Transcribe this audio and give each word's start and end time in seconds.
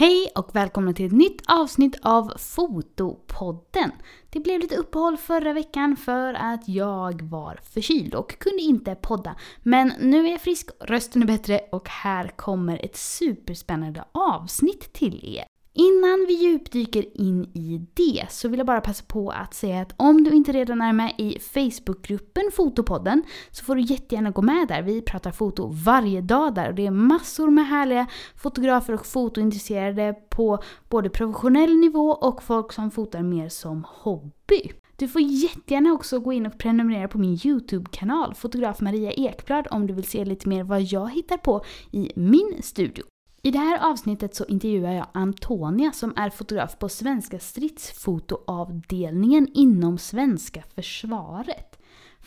Hej 0.00 0.28
och 0.34 0.56
välkomna 0.56 0.92
till 0.92 1.06
ett 1.06 1.12
nytt 1.12 1.42
avsnitt 1.46 1.98
av 2.02 2.32
Fotopodden. 2.38 3.92
Det 4.30 4.40
blev 4.40 4.60
lite 4.60 4.76
uppehåll 4.76 5.16
förra 5.16 5.52
veckan 5.52 5.96
för 5.96 6.34
att 6.34 6.68
jag 6.68 7.22
var 7.22 7.60
förkyld 7.62 8.14
och 8.14 8.38
kunde 8.38 8.62
inte 8.62 8.94
podda. 8.94 9.36
Men 9.62 9.92
nu 10.00 10.26
är 10.26 10.30
jag 10.30 10.40
frisk, 10.40 10.70
rösten 10.80 11.22
är 11.22 11.26
bättre 11.26 11.60
och 11.72 11.88
här 11.88 12.28
kommer 12.36 12.84
ett 12.84 12.96
superspännande 12.96 14.04
avsnitt 14.12 14.92
till 14.92 15.36
er. 15.36 15.57
Innan 15.80 16.24
vi 16.28 16.34
djupdyker 16.34 17.20
in 17.20 17.44
i 17.44 17.86
det 17.94 18.26
så 18.30 18.48
vill 18.48 18.58
jag 18.58 18.66
bara 18.66 18.80
passa 18.80 19.04
på 19.04 19.30
att 19.30 19.54
säga 19.54 19.80
att 19.80 19.94
om 19.96 20.24
du 20.24 20.30
inte 20.30 20.52
redan 20.52 20.82
är 20.82 20.92
med 20.92 21.14
i 21.18 21.38
Facebookgruppen 21.40 22.50
Fotopodden 22.52 23.22
så 23.50 23.64
får 23.64 23.74
du 23.74 23.80
jättegärna 23.80 24.30
gå 24.30 24.42
med 24.42 24.68
där. 24.68 24.82
Vi 24.82 25.02
pratar 25.02 25.30
foto 25.30 25.66
varje 25.84 26.20
dag 26.20 26.54
där 26.54 26.68
och 26.68 26.74
det 26.74 26.86
är 26.86 26.90
massor 26.90 27.50
med 27.50 27.66
härliga 27.66 28.06
fotografer 28.36 28.94
och 28.94 29.06
fotointresserade 29.06 30.14
på 30.28 30.62
både 30.88 31.10
professionell 31.10 31.76
nivå 31.76 32.10
och 32.10 32.42
folk 32.42 32.72
som 32.72 32.90
fotar 32.90 33.22
mer 33.22 33.48
som 33.48 33.84
hobby. 33.88 34.72
Du 34.96 35.08
får 35.08 35.20
jättegärna 35.22 35.92
också 35.92 36.20
gå 36.20 36.32
in 36.32 36.46
och 36.46 36.58
prenumerera 36.58 37.08
på 37.08 37.18
min 37.18 37.38
YouTube-kanal, 37.44 38.34
fotograf 38.34 38.80
Maria 38.80 39.12
Ekblad, 39.12 39.68
om 39.70 39.86
du 39.86 39.94
vill 39.94 40.04
se 40.04 40.24
lite 40.24 40.48
mer 40.48 40.64
vad 40.64 40.82
jag 40.82 41.10
hittar 41.10 41.36
på 41.36 41.64
i 41.90 42.12
min 42.16 42.62
studio. 42.62 43.04
I 43.42 43.50
det 43.50 43.58
här 43.58 43.90
avsnittet 43.90 44.34
så 44.34 44.44
intervjuar 44.44 44.92
jag 44.92 45.06
Antonia 45.14 45.92
som 45.92 46.12
är 46.16 46.30
fotograf 46.30 46.78
på 46.78 46.88
Svenska 46.88 47.38
stridsfotoavdelningen 47.38 49.48
inom 49.54 49.98
svenska 49.98 50.62
försvaret. 50.74 51.77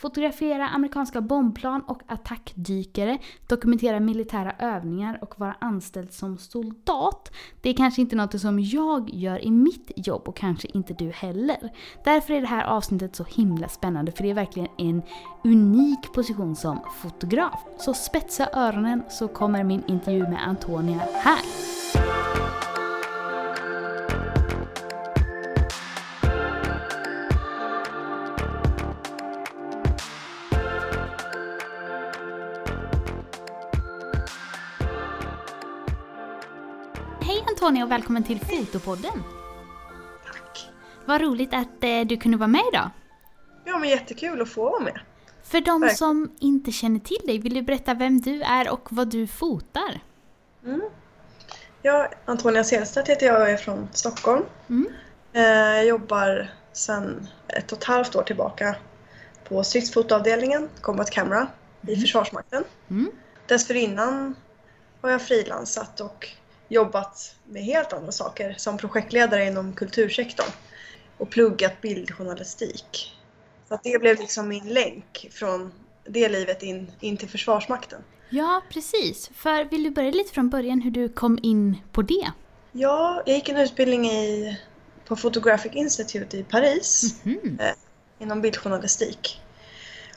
Fotografera 0.02 0.68
amerikanska 0.68 1.22
bombplan 1.22 1.82
och 1.82 2.02
attackdykare, 2.08 3.18
dokumentera 3.48 4.00
militära 4.00 4.52
övningar 4.60 5.20
och 5.22 5.40
vara 5.40 5.56
anställd 5.60 6.14
som 6.14 6.38
soldat. 6.38 7.32
Det 7.62 7.70
är 7.70 7.74
kanske 7.74 8.02
inte 8.02 8.16
något 8.16 8.42
som 8.42 8.60
jag 8.60 9.10
gör 9.14 9.46
i 9.46 9.52
mitt 9.52 9.92
jobb 9.96 10.28
och 10.28 10.38
kanske 10.38 10.68
inte 10.74 10.94
du 10.94 11.12
heller. 11.12 11.72
Därför 12.04 12.34
är 12.34 12.42
det 12.42 12.48
här 12.48 12.64
avsnittet 12.64 13.16
så 13.16 13.24
himla 13.24 13.68
spännande 13.68 14.12
för 14.12 14.24
det 14.24 14.30
är 14.30 14.34
verkligen 14.34 14.70
en 14.78 15.02
unik 15.44 16.14
position 16.14 16.56
som 16.56 16.80
fotograf. 17.02 17.66
Så 17.78 17.94
spetsa 17.94 18.50
öronen 18.54 19.04
så 19.10 19.28
kommer 19.28 19.64
min 19.64 19.84
intervju 19.88 20.24
med 20.24 20.48
Antonia 20.48 21.02
här. 21.14 21.71
Antonia 37.72 37.86
och 37.86 37.92
välkommen 37.92 38.24
till 38.24 38.40
Fotopodden. 38.40 39.24
Tack. 40.26 40.70
Vad 41.06 41.22
roligt 41.22 41.54
att 41.54 41.84
eh, 41.84 42.02
du 42.06 42.18
kunde 42.18 42.38
vara 42.38 42.48
med 42.48 42.62
idag. 42.74 42.90
Ja, 43.66 43.78
men 43.78 43.90
jättekul 43.90 44.42
att 44.42 44.50
få 44.50 44.70
vara 44.70 44.80
med. 44.84 45.00
För 45.44 45.62
de 45.62 45.82
Verkligen. 45.82 45.98
som 45.98 46.32
inte 46.40 46.72
känner 46.72 47.00
till 47.00 47.18
dig, 47.26 47.40
vill 47.40 47.54
du 47.54 47.62
berätta 47.62 47.94
vem 47.94 48.22
du 48.22 48.42
är 48.42 48.70
och 48.70 48.88
vad 48.92 49.08
du 49.08 49.28
fotar? 49.28 50.00
Ja, 51.82 52.08
Antonia 52.26 52.64
Selstedt 52.64 53.10
heter 53.10 53.26
jag 53.26 53.42
och 53.42 53.50
är 53.50 53.58
från 53.58 53.88
Stockholm. 53.92 54.44
Mm. 54.70 54.88
Eh, 55.34 55.42
Jag 55.44 55.86
jobbar 55.86 56.54
sedan 56.74 57.28
ett 57.48 57.72
och 57.72 57.78
ett 57.78 57.84
halvt 57.84 58.16
år 58.16 58.24
tillbaka 58.24 58.76
på 59.48 59.64
stridsfotoavdelningen, 59.64 60.70
Combat 60.82 61.10
Camera, 61.12 61.48
i 61.88 61.96
Försvarsmakten. 61.96 62.64
Mm. 62.90 63.12
Dessförinnan 63.48 64.36
har 65.02 65.10
jag 65.10 65.22
frilansat 65.22 66.02
och 66.02 66.28
jobbat 66.72 67.36
med 67.46 67.64
helt 67.64 67.94
andra 67.94 68.12
saker 68.12 68.56
som 68.58 68.78
projektledare 68.78 69.46
inom 69.48 69.74
kultursektorn 69.74 70.50
och 71.18 71.30
pluggat 71.30 71.82
bildjournalistik. 71.82 73.18
Så 73.70 73.80
det 73.84 74.00
blev 74.02 74.20
liksom 74.20 74.48
min 74.48 74.68
länk 74.74 75.28
från 75.32 75.72
det 76.06 76.30
livet 76.30 76.64
in, 76.64 76.92
in 77.00 77.18
till 77.18 77.30
Försvarsmakten. 77.30 78.02
Ja, 78.30 78.62
precis. 78.70 79.30
För 79.34 79.66
vill 79.66 79.84
du 79.84 79.90
börja 79.90 80.12
lite 80.12 80.34
från 80.34 80.50
början 80.50 80.82
hur 80.82 80.92
du 80.92 81.10
kom 81.10 81.40
in 81.44 81.78
på 81.92 82.02
det? 82.02 82.32
Ja, 82.72 83.24
jag 83.26 83.36
gick 83.36 83.50
en 83.50 83.58
utbildning 83.58 84.06
i, 84.06 84.58
på 85.06 85.16
Photographic 85.16 85.72
Institute 85.76 86.38
i 86.38 86.44
Paris 86.44 87.16
Mhm. 87.24 87.58
eh, 87.62 87.74
inom 88.20 88.42
bildjournalistik. 88.42 89.42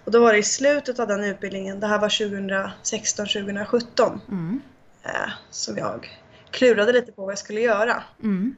Och 0.05 0.11
då 0.13 0.21
var 0.21 0.33
det 0.33 0.39
i 0.39 0.43
slutet 0.43 0.99
av 0.99 1.09
den 1.09 1.25
utbildningen, 1.25 1.81
det 1.81 1.87
här 1.87 1.99
var 1.99 2.09
2016-2017, 2.09 4.21
Mm. 4.29 4.61
eh, 5.03 5.31
som 5.51 5.77
jag 5.79 6.19
klurade 6.55 6.93
lite 6.93 7.13
på 7.13 7.23
vad 7.23 7.33
jag 7.33 7.39
skulle 7.39 7.61
göra. 7.61 8.03
Mm. 8.23 8.57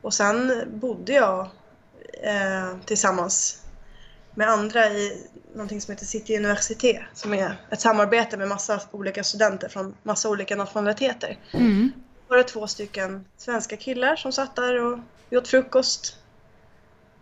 Och 0.00 0.14
sen 0.14 0.62
bodde 0.80 1.12
jag 1.12 1.40
eh, 2.22 2.76
tillsammans 2.84 3.62
med 4.34 4.48
andra 4.48 4.86
i 4.86 5.26
någonting 5.54 5.80
som 5.80 5.92
heter 5.92 6.06
City 6.06 6.36
Université 6.36 7.04
som 7.14 7.34
är 7.34 7.56
ett 7.70 7.80
samarbete 7.80 8.36
med 8.36 8.48
massa 8.48 8.80
olika 8.90 9.24
studenter 9.24 9.68
från 9.68 9.94
massa 10.02 10.28
olika 10.28 10.56
nationaliteter. 10.56 11.38
Mm. 11.52 11.92
var 12.28 12.36
det 12.36 12.42
två 12.44 12.66
stycken 12.66 13.24
svenska 13.36 13.76
killar 13.76 14.16
som 14.16 14.32
satt 14.32 14.56
där 14.56 14.84
och 14.84 14.98
vi 15.28 15.36
åt 15.36 15.48
frukost 15.48 16.16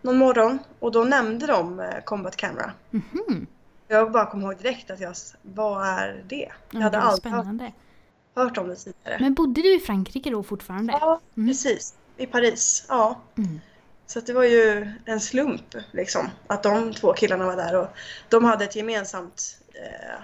någon 0.01 0.17
morgon 0.17 0.59
och 0.79 0.91
då 0.91 1.03
nämnde 1.03 1.47
de 1.47 1.79
eh, 1.79 2.01
Combat 2.05 2.35
Camera. 2.35 2.71
Mhm. 2.89 3.47
Jag 3.87 4.11
bara 4.11 4.25
kom 4.25 4.41
ihåg 4.41 4.57
direkt 4.57 4.91
att 4.91 4.99
jag, 4.99 5.15
vad 5.41 5.87
är 5.87 6.23
det? 6.27 6.35
Jag 6.71 6.81
Ja, 6.81 6.83
hade 6.83 6.97
det 6.97 7.01
aldrig 7.01 7.33
spännande. 7.33 7.71
Hört 8.43 8.57
om 8.57 8.67
det 8.67 8.75
tidigare. 8.75 9.17
Men 9.19 9.33
bodde 9.33 9.61
du 9.61 9.75
i 9.75 9.79
Frankrike 9.79 10.29
då 10.29 10.43
fortfarande? 10.43 10.93
Ja, 11.01 11.19
Mm. 11.37 11.49
precis. 11.49 11.93
I 12.17 12.25
Paris. 12.25 12.85
Ja. 12.89 13.19
Mm. 13.37 13.59
Så 14.07 14.19
det 14.19 14.33
var 14.33 14.43
ju 14.43 14.91
en 15.05 15.19
slump 15.19 15.75
liksom 15.91 16.29
att 16.47 16.63
de 16.63 16.93
två 16.93 17.13
killarna 17.13 17.45
var 17.45 17.55
där 17.55 17.75
och 17.75 17.87
de 18.29 18.45
hade 18.45 18.65
ett 18.65 18.75
gemensamt 18.75 19.57
eh, 19.73 20.19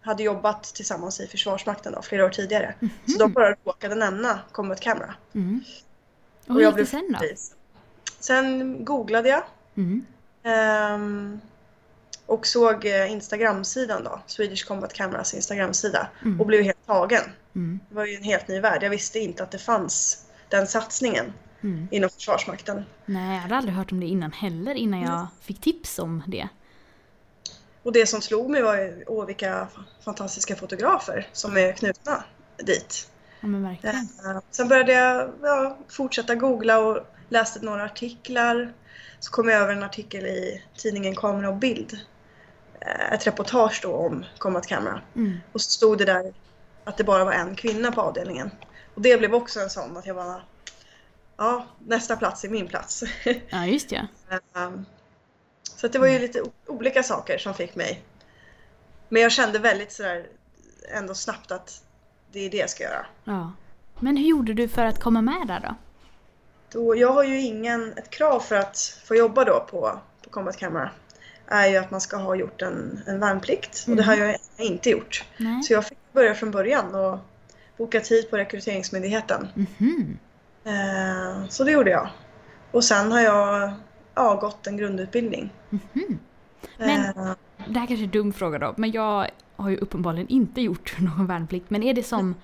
hade 0.00 0.22
jobbat 0.22 0.62
tillsammans 0.64 1.20
i 1.20 1.26
Försvarsmakten 1.26 1.92
då, 1.92 2.02
flera 2.02 2.24
år 2.24 2.30
tidigare. 2.30 2.74
Så 3.06 3.18
de 3.18 3.32
bara 3.32 3.54
råkade 3.64 3.94
nämna 3.94 4.38
Combat 4.52 4.80
Camera. 4.80 5.14
Mm. 5.34 5.60
Och 6.46 6.54
Och 6.54 6.62
jag 6.62 6.74
blev 6.74 6.86
sen 6.86 7.16
då? 7.20 7.26
Sen 8.20 8.84
googlade 8.84 9.28
jag 9.28 9.42
Mm. 9.76 10.06
ehm, 10.42 11.40
och 12.32 12.46
såg 12.46 12.86
eh, 12.86 13.12
Instagramsidan 13.12 14.04
då, 14.04 14.20
Swedish 14.26 14.66
Combat 14.66 14.92
Cameras 14.92 15.34
Instagramsida 15.34 16.08
Mm. 16.22 16.40
och 16.40 16.46
blev 16.46 16.62
helt 16.62 16.86
tagen. 16.86 17.22
Mm. 17.54 17.80
Det 17.88 17.94
var 17.94 18.06
ju 18.06 18.14
en 18.16 18.22
helt 18.22 18.48
ny 18.48 18.60
värld. 18.60 18.82
Jag 18.82 18.90
visste 18.90 19.18
inte 19.18 19.42
att 19.42 19.50
det 19.50 19.58
fanns 19.58 20.24
den 20.48 20.66
satsningen 20.66 21.32
Mm. 21.62 21.88
inom 21.90 22.10
Försvarsmakten. 22.10 22.84
Nej, 23.06 23.34
jag 23.34 23.40
hade 23.42 23.56
aldrig 23.56 23.74
hört 23.76 23.92
om 23.92 24.00
det 24.00 24.06
innan 24.06 24.32
heller 24.32 24.74
innan 24.74 25.00
jag 25.02 25.26
fick 25.40 25.60
tips 25.60 25.98
om 25.98 26.22
det. 26.26 26.48
Och 27.82 27.92
det 27.92 28.06
som 28.06 28.20
slog 28.22 28.50
mig 28.50 28.62
var 28.62 28.76
ju, 28.76 29.04
åh 29.06 29.26
vilka 29.26 29.68
fantastiska 30.04 30.56
fotografer 30.56 31.28
som 31.32 31.56
är 31.56 31.72
knutna 31.72 32.24
dit. 32.64 33.08
Ja 33.40 33.46
men 33.48 33.62
verkligen. 33.62 33.96
Eh, 33.96 34.38
Sen 34.50 34.68
började 34.68 34.92
jag 34.92 35.32
ja, 35.42 35.78
fortsätta 35.88 36.34
googla 36.34 36.78
och 36.78 36.98
läste 37.28 37.60
några 37.64 37.84
artiklar. 37.84 38.72
Så 39.20 39.30
kom 39.32 39.48
jag 39.48 39.60
över 39.60 39.72
en 39.72 39.82
artikel 39.82 40.26
i 40.26 40.62
tidningen 40.76 41.14
Kamera 41.16 41.48
och 41.48 41.56
bild. 41.56 41.98
Eh, 42.86 43.12
Ett 43.12 43.26
reportage 43.26 43.80
då 43.82 43.92
om 43.96 44.24
Combat 44.38 44.66
Camera. 44.66 45.00
Mm. 45.16 45.38
Och 45.52 45.60
så 45.60 45.70
stod 45.70 45.98
det 45.98 46.04
där 46.04 46.32
att 46.84 46.96
det 46.96 47.04
bara 47.04 47.24
var 47.24 47.32
en 47.32 47.54
kvinna 47.56 47.92
på 47.92 48.00
avdelningen. 48.00 48.50
Och 48.94 49.00
det 49.02 49.18
blev 49.18 49.34
också 49.34 49.60
en 49.60 49.70
sån 49.70 49.96
att 49.96 50.06
jag 50.06 50.16
bara, 50.16 50.40
ja, 51.36 51.66
nästa 51.78 52.16
plats 52.16 52.44
är 52.44 52.48
min 52.48 52.66
plats. 52.68 53.02
Ja, 53.48 53.66
just 53.66 53.88
det. 53.90 54.06
Ehm, 54.54 54.84
så 55.76 55.88
det 55.88 55.98
var 55.98 56.06
ju 56.06 56.18
lite 56.18 56.42
o- 56.42 56.52
olika 56.66 57.02
saker 57.02 57.38
som 57.38 57.54
fick 57.54 57.74
mig. 57.74 58.02
Men 59.08 59.22
jag 59.22 59.32
kände 59.32 59.58
väldigt 59.58 59.92
sådär 59.92 60.26
ändå 60.94 61.14
snabbt 61.14 61.52
att 61.52 61.82
det 62.32 62.40
är 62.46 62.50
det 62.50 62.56
jag 62.56 62.70
ska 62.70 62.82
göra. 62.84 63.06
Ja. 63.24 63.52
Men 64.00 64.16
hur 64.16 64.24
gjorde 64.26 64.54
du 64.54 64.68
för 64.68 64.84
att 64.84 65.00
komma 65.00 65.20
med 65.22 65.46
där 65.46 65.60
då? 65.60 65.74
Då, 66.72 66.96
jag 66.96 67.12
har 67.12 67.24
ju 67.24 67.40
ingen, 67.40 67.92
ett 67.98 68.10
krav 68.10 68.40
för 68.40 68.54
att 68.56 68.98
få 69.04 69.14
jobba 69.16 69.44
då 69.44 69.60
på, 69.70 69.98
på 70.24 70.30
Combat 70.30 70.56
Camera 70.56 70.90
är 71.52 71.68
ju 71.68 71.76
att 71.76 71.90
man 71.90 72.00
ska 72.00 72.16
ha 72.16 72.34
gjort 72.36 72.62
en, 72.62 73.00
en 73.06 73.20
värnplikt 73.20 73.84
och 73.88 73.96
det 73.96 74.02
har 74.02 74.16
jag 74.16 74.36
inte 74.58 74.90
gjort. 74.90 75.24
Nej. 75.36 75.62
Så 75.62 75.72
jag 75.72 75.86
fick 75.86 75.98
börja 76.12 76.34
från 76.34 76.50
början 76.50 76.94
och 76.94 77.18
boka 77.76 78.00
tid 78.00 78.30
på 78.30 78.36
Rekryteringsmyndigheten. 78.36 79.48
Eh, 80.64 81.48
så 81.48 81.64
det 81.64 81.70
gjorde 81.72 81.90
jag. 81.90 82.08
Och 82.70 82.84
sen 82.84 83.12
har 83.12 83.20
jag 83.20 83.72
ja, 84.14 84.34
gått 84.34 84.66
en 84.66 84.76
grundutbildning. 84.76 85.52
Mhm. 85.70 86.18
Men- 86.78 87.00
Eh, 87.00 87.32
Det 87.68 87.78
här 87.78 87.86
kanske 87.86 88.02
är 88.02 88.04
en 88.04 88.10
dum 88.10 88.32
fråga 88.32 88.58
då, 88.58 88.74
men 88.76 88.90
jag 88.92 89.30
har 89.56 89.70
ju 89.70 89.76
uppenbarligen 89.76 90.28
inte 90.28 90.60
gjort 90.60 90.96
någon 90.98 91.26
värnplikt. 91.26 91.70
Men 91.70 91.82
är 91.82 91.94
det 91.94 92.02
som, 92.02 92.34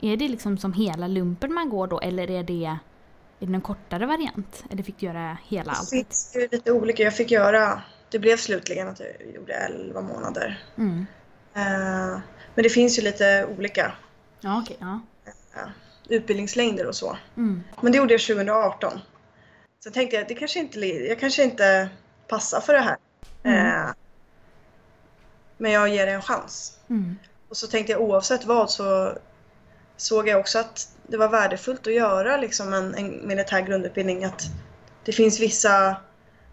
är 0.00 0.16
det 0.16 0.28
liksom 0.28 0.58
som 0.58 0.72
hela 0.72 1.06
lumpen 1.08 1.52
man 1.52 1.68
går 1.70 1.86
då 1.86 2.00
eller 2.00 2.30
är 2.30 2.42
det, 2.42 2.64
är 2.64 3.46
det 3.46 3.52
någon 3.52 3.60
kortare 3.60 4.06
variant? 4.06 4.64
Eller 4.70 4.82
fick 4.82 4.98
du 4.98 5.06
göra 5.06 5.38
hela 5.44 5.72
Det 5.72 5.78
allt? 5.78 5.90
finns 5.90 6.32
ju 6.36 6.48
lite 6.52 6.72
olika. 6.72 7.02
Jag 7.02 7.16
fick 7.16 7.30
göra, 7.30 7.82
det 8.10 8.18
blev 8.18 8.36
slutligen 8.36 8.88
att 8.88 9.00
jag 9.00 9.34
gjorde 9.34 9.52
11 9.52 10.00
månader. 10.00 10.64
Mm. 10.78 11.06
Eh, 11.54 12.20
men 12.54 12.62
det 12.62 12.70
finns 12.70 12.98
ju 12.98 13.02
lite 13.02 13.46
olika. 13.58 13.92
Ja 14.40 14.62
okej, 14.62 14.76
ja. 14.80 15.00
Eh, 15.54 15.68
utbildningslängder 16.08 16.86
och 16.86 16.94
så. 16.94 17.18
Mm. 17.36 17.62
Men 17.80 17.92
det 17.92 17.98
gjorde 17.98 18.14
jag 18.14 18.20
2018. 18.20 19.00
Sen 19.84 19.92
tänkte 19.92 20.16
jag 20.16 20.22
att 20.22 20.28
det 20.28 20.34
kanske 20.34 20.58
inte, 20.58 20.80
jag 20.86 21.20
kanske 21.20 21.42
inte 21.42 21.88
passar 22.28 22.60
för 22.60 22.72
det 22.72 22.80
här. 22.80 22.96
Mm. 23.42 23.66
Eh, 23.66 23.90
men 25.58 25.72
jag 25.72 25.88
ger 25.88 26.06
det 26.06 26.12
en 26.12 26.22
chans. 26.22 26.78
Mm. 26.90 27.18
Och 27.48 27.56
så 27.56 27.66
tänkte 27.66 27.92
jag 27.92 28.00
oavsett 28.00 28.44
vad 28.44 28.70
så 28.70 29.18
såg 29.96 30.28
jag 30.28 30.40
också 30.40 30.58
att 30.58 30.88
det 31.06 31.16
var 31.16 31.28
värdefullt 31.28 31.86
att 31.86 31.94
göra 31.94 32.36
liksom 32.36 32.74
en, 32.74 32.94
en 32.94 33.26
militär 33.26 33.60
grundutbildning. 33.60 34.24
Att 34.24 34.42
det 35.04 35.12
finns 35.12 35.40
vissa 35.40 35.96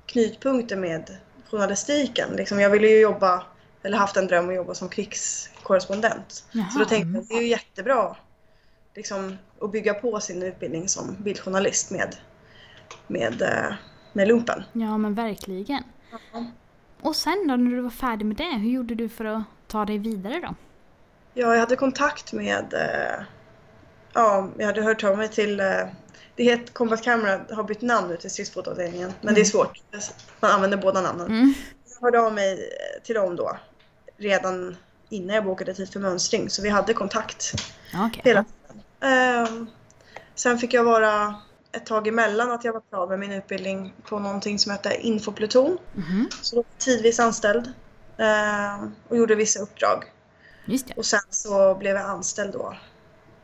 knutpunkter 0.05 0.75
med 0.75 1.17
journalistiken. 1.51 2.29
Liksom 2.35 2.59
jag 2.59 2.69
ville 2.69 2.87
ju 2.87 2.99
jobba, 2.99 3.43
eller 3.83 3.97
haft 3.97 4.17
en 4.17 4.27
dröm 4.27 4.49
att 4.49 4.55
jobba 4.55 4.73
som 4.73 4.89
krigskorrespondent. 4.89 6.45
Jaha. 6.51 6.69
Så 6.69 6.79
då 6.79 6.85
tänkte 6.85 7.09
jag 7.09 7.21
att 7.21 7.29
det 7.29 7.35
är 7.35 7.41
ju 7.41 7.47
jättebra 7.47 8.15
liksom, 8.95 9.37
att 9.61 9.71
bygga 9.71 9.93
på 9.93 10.19
sin 10.19 10.43
utbildning 10.43 10.87
som 10.87 11.15
bildjournalist 11.19 11.91
med, 11.91 12.15
med, 13.07 13.41
eh, 13.41 13.73
med 14.13 14.27
lumpen. 14.27 14.63
Ja 14.73 14.97
men 14.97 15.13
verkligen. 15.13 15.83
Och 17.01 17.15
sen 17.15 17.47
då 17.47 17.55
när 17.55 17.71
du 17.71 17.81
var 17.81 17.89
färdig 17.89 18.25
med 18.25 18.37
det, 18.37 18.57
hur 18.57 18.69
gjorde 18.69 18.95
du 18.95 19.09
för 19.09 19.25
att 19.25 19.43
ta 19.67 19.85
dig 19.85 19.97
vidare 19.97 20.39
då? 20.39 20.55
Ja, 21.33 21.53
jag 21.53 21.59
hade 21.59 21.75
kontakt 21.75 22.33
med... 22.33 22.73
Eh, 22.73 23.25
ja, 24.13 24.49
jag 24.57 24.65
hade 24.65 24.81
hört 24.81 25.03
av 25.03 25.17
mig 25.17 25.29
till... 25.29 25.61
Det 26.35 26.43
heter 26.43 26.73
Combat 26.73 27.03
Camera 27.03 27.39
har 27.51 27.63
bytt 27.63 27.81
namn 27.81 28.07
nu 28.07 28.17
till 28.17 28.31
stridsfotoavdelningen. 28.31 29.13
Men 29.21 29.33
det 29.33 29.41
är 29.41 29.45
svårt. 29.45 29.81
Man 30.39 30.51
använder 30.51 30.77
båda 30.77 31.01
namnen. 31.01 31.27
Mm. 31.27 31.53
Jag 31.93 32.01
hörde 32.01 32.19
av 32.21 32.33
mig 32.33 32.69
till 33.03 33.15
dem 33.15 33.35
då. 33.35 33.57
Redan 34.17 34.77
innan 35.09 35.35
jag 35.35 35.45
bokade 35.45 35.73
tid 35.73 35.93
för 35.93 35.99
mönstring. 35.99 36.49
Så 36.49 36.61
vi 36.61 36.69
hade 36.69 36.93
kontakt 36.93 37.53
Okej. 38.07 38.21
hela 38.25 38.43
tiden. 38.43 38.83
Ehm, 39.13 39.67
sen 40.35 40.57
fick 40.59 40.73
jag 40.73 40.83
vara 40.83 41.35
ett 41.71 41.85
tag 41.85 42.07
emellan 42.07 42.51
att 42.51 42.63
jag 42.63 42.73
var 42.73 42.81
klar 42.89 43.07
med 43.07 43.19
min 43.19 43.31
utbildning 43.31 43.93
på 44.09 44.19
någonting 44.19 44.59
som 44.59 44.71
heter 44.71 44.91
Infopluton. 44.99 45.77
Mhm. 45.93 46.29
Så 46.41 46.55
då 46.55 46.61
var 46.61 46.65
jag 46.77 46.79
tidvis 46.85 47.19
anställd. 47.19 47.71
ehm, 48.17 48.95
och 49.09 49.17
gjorde 49.17 49.35
vissa 49.35 49.59
uppdrag. 49.59 50.03
Och 50.97 51.05
sen 51.05 51.19
så 51.29 51.75
blev 51.75 51.95
jag 51.95 52.05
anställd 52.05 52.53
då. 52.53 52.73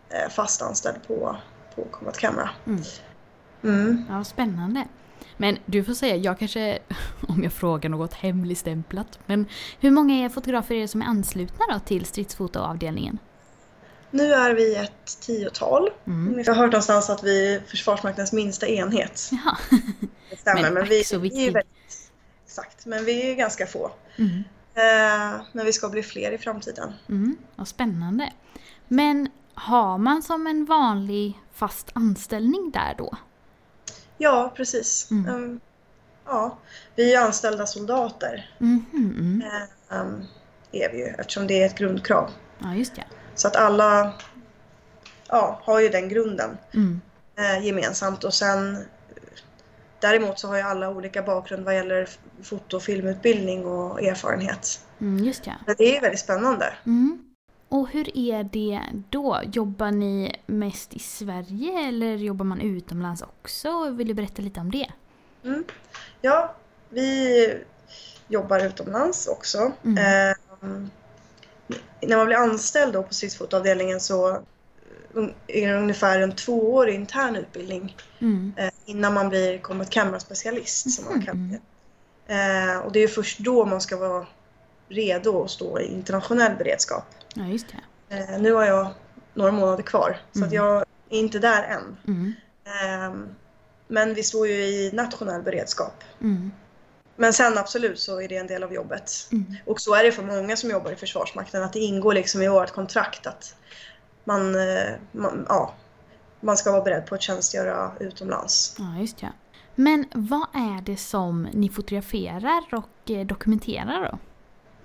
eh, 0.10 0.30
Fast 0.30 0.62
anställd 0.62 1.08
på, 1.08 1.38
på 1.76 1.88
Combat 1.92 2.18
Camera. 2.18 2.50
Mm. 2.68 2.82
Mm. 3.64 4.06
Ja, 4.10 4.24
spännande. 4.24 4.88
Men 5.38 5.58
du 5.66 5.84
får 5.84 5.94
säga, 5.94 6.16
jag 6.16 6.40
kanske, 6.40 6.80
om 7.28 7.44
jag 7.44 7.54
frågar 7.54 7.90
något 7.90 8.14
hemligstämplat, 8.14 9.20
men 9.26 9.46
hur 9.80 9.92
många 9.92 10.30
fotografer 10.30 10.76
är 10.76 10.80
det 10.80 10.88
som 10.88 11.02
är 11.02 11.06
anslutna 11.06 11.66
då 11.70 11.80
till 11.80 12.06
stridsfotoavdelningen? 12.06 13.20
Nu 14.12 14.34
är 14.34 14.54
vi 14.54 14.76
ett 14.76 15.22
tiotal. 15.22 15.90
Mm. 16.08 16.44
Jag 16.46 16.54
har 16.54 16.62
hört 16.62 16.72
någonstans 16.72 17.10
att 17.10 17.24
vi 17.24 17.56
är 17.56 17.60
Försvarsmaktens 17.60 18.34
minsta 18.34 18.68
enhet. 18.68 19.30
Jaha. 19.32 19.58
Det 20.30 20.38
stämmer, 20.38 20.62
Men 20.62 20.74
men, 20.74 20.86
vi, 20.86 21.04
vi 21.22 21.48
är 21.48 21.52
väldigt... 21.52 22.12
Exakt, 22.46 22.86
men 22.86 23.06
vi 23.06 23.32
är 23.32 23.36
ganska 23.36 23.68
få. 23.68 23.92
Mm. 24.16 24.44
Eh, 24.76 25.42
men 25.52 25.66
vi 25.66 25.74
ska 25.74 25.90
bli 25.90 26.04
fler 26.04 26.32
i 26.32 26.38
framtiden. 26.38 26.94
Mm. 27.10 27.38
Vad 27.56 27.68
spännande. 27.68 28.34
Men 28.88 29.30
har 29.54 29.98
man 29.98 30.24
som 30.24 30.48
en 30.48 30.66
vanlig 30.66 31.40
fast 31.54 31.92
anställning 31.94 32.72
där 32.72 32.96
då? 32.98 33.18
Ja, 34.18 34.54
precis. 34.56 35.12
Mm. 35.12 35.36
Ehm, 35.36 35.60
ja, 36.26 36.58
vi 36.96 37.14
är 37.14 37.22
anställda 37.22 37.66
soldater. 37.66 38.56
Mhm, 38.58 38.86
mm. 38.94 39.42
eh, 39.42 39.98
ehm, 39.98 40.24
är 40.72 40.92
vi 40.92 40.98
ju, 40.98 41.06
eftersom 41.06 41.48
det 41.48 41.62
är 41.62 41.66
ett 41.66 41.78
grundkrav. 41.78 42.30
Ja, 42.60 42.76
just 42.76 42.96
det. 42.96 43.04
Så 43.36 43.48
att 43.48 43.56
alla 43.56 44.14
ja, 45.28 45.60
har 45.64 45.80
ju 45.80 45.90
den 45.90 46.10
grunden. 46.10 46.58
Mm. 46.74 47.02
eh, 47.38 47.66
gemensamt 47.66 48.24
och 48.24 48.34
sen 48.34 48.86
däremot 50.00 50.40
så 50.40 50.48
har 50.48 50.56
ju 50.56 50.62
alla 50.62 50.90
olika 50.90 51.22
bakgrund 51.22 51.66
vad 51.66 51.76
gäller 51.76 52.10
foto 52.44 52.78
och 52.78 52.84
filmutbildning 52.84 53.66
och 53.66 54.02
erfarenhet. 54.04 54.86
Mm, 55.02 55.24
just 55.24 55.48
ja. 55.48 55.54
Men 55.66 55.76
det 55.78 55.98
är 55.98 56.02
väldigt 56.02 56.20
spännande. 56.20 56.74
Mm. 57.74 57.82
Och 57.82 57.90
hur 57.90 58.18
är 58.18 58.44
det 58.44 58.82
då? 59.10 59.42
Jobbar 59.52 59.92
ni 59.92 60.36
mest 60.46 60.94
i 60.94 61.00
Sverige 61.00 61.88
eller 61.88 62.16
jobbar 62.16 62.46
man 62.46 62.62
utomlands 62.62 63.22
också? 63.22 63.90
Vill 63.90 64.08
du 64.08 64.14
berätta 64.14 64.42
lite 64.42 64.60
om 64.60 64.72
det? 64.72 64.92
Mm. 65.44 65.64
Ja, 66.22 66.56
vi 66.90 67.58
jobbar 68.28 68.66
utomlands 68.66 69.28
också. 69.28 69.72
Mm. 69.86 69.98
Eh, 69.98 70.36
när 72.02 72.18
man 72.18 72.26
blir 72.26 72.38
anställd 72.38 72.94
då 72.94 73.04
på 73.04 73.14
stridsfotoavdelningen 73.14 74.00
så 74.00 74.30
eh, 74.30 74.38
är 75.48 75.68
det 75.68 75.80
ungefär 75.80 76.20
en 76.20 76.36
tvåårig 76.36 76.96
intern 76.96 77.36
utbildning 77.36 77.96
Mm. 78.20 78.54
eh, 78.58 78.70
innan 78.86 79.14
man 79.14 79.30
blir 79.30 79.58
combat 79.58 79.90
camera 79.90 80.20
specialist 80.20 80.92
som 80.92 81.06
man 81.06 81.26
kallar 81.26 81.50
det. 81.50 81.60
Eh, 82.34 82.78
och 82.78 82.92
det 82.92 83.00
är 83.00 83.08
först 83.08 83.40
då 83.40 83.66
man 83.66 83.82
ska 83.82 83.98
vara 83.98 84.26
redo 84.90 85.44
att 85.44 85.52
stå 85.52 85.80
i 85.80 85.94
internationell 85.94 86.56
beredskap. 86.58 87.06
Ja, 87.34 87.46
just 87.48 87.68
det. 88.10 88.16
Eh, 88.16 88.40
nu 88.42 88.54
har 88.54 88.64
jag 88.66 88.88
några 89.34 89.52
månader 89.52 89.84
kvar 89.84 90.18
så 90.32 90.38
Mm. 90.40 90.48
att 90.48 90.54
jag 90.54 90.78
är 91.10 91.20
inte 91.20 91.40
där 91.40 91.64
än. 91.64 91.98
Mm. 92.08 92.34
Eh, 92.66 93.16
men 93.88 94.14
vi 94.14 94.24
står 94.24 94.48
ju 94.48 94.54
i 94.54 94.92
nationell 94.94 95.42
beredskap. 95.42 96.04
Mm. 96.22 96.52
Men 97.16 97.34
sen 97.34 97.58
absolut 97.58 98.00
så 98.00 98.22
är 98.22 98.28
det 98.28 98.38
en 98.38 98.48
del 98.48 98.64
av 98.64 98.74
jobbet. 98.74 99.12
Mm. 99.32 99.56
Och 99.66 99.82
så 99.82 99.96
är 99.96 100.04
det 100.04 100.12
för 100.12 100.24
många 100.24 100.56
som 100.56 100.70
jobbar 100.70 100.92
i 100.92 100.96
Försvarsmakten 100.96 101.64
att 101.64 101.74
det 101.74 101.80
ingår 101.80 102.14
liksom 102.14 102.42
i 102.42 102.48
vårt 102.48 102.72
kontrakt 102.72 103.28
att 103.28 103.56
man, 104.24 104.56
eh, 104.56 104.92
man, 105.12 105.46
ja, 105.50 105.74
man 106.42 106.58
ska 106.58 106.72
vara 106.72 106.82
beredd 106.82 107.06
på 107.06 107.16
att 107.16 107.22
tjänstgöra 107.22 107.92
utomlands. 108.00 108.76
Ja, 108.80 109.00
just 109.00 109.18
det. 109.18 109.32
Men 109.76 110.06
vad 110.14 110.48
är 110.54 110.82
det 110.82 110.98
som 110.98 111.44
ni 111.54 111.70
fotograferar 111.70 112.64
och 112.72 113.12
eh, 113.12 113.26
dokumenterar 113.26 114.12
då? 114.12 114.18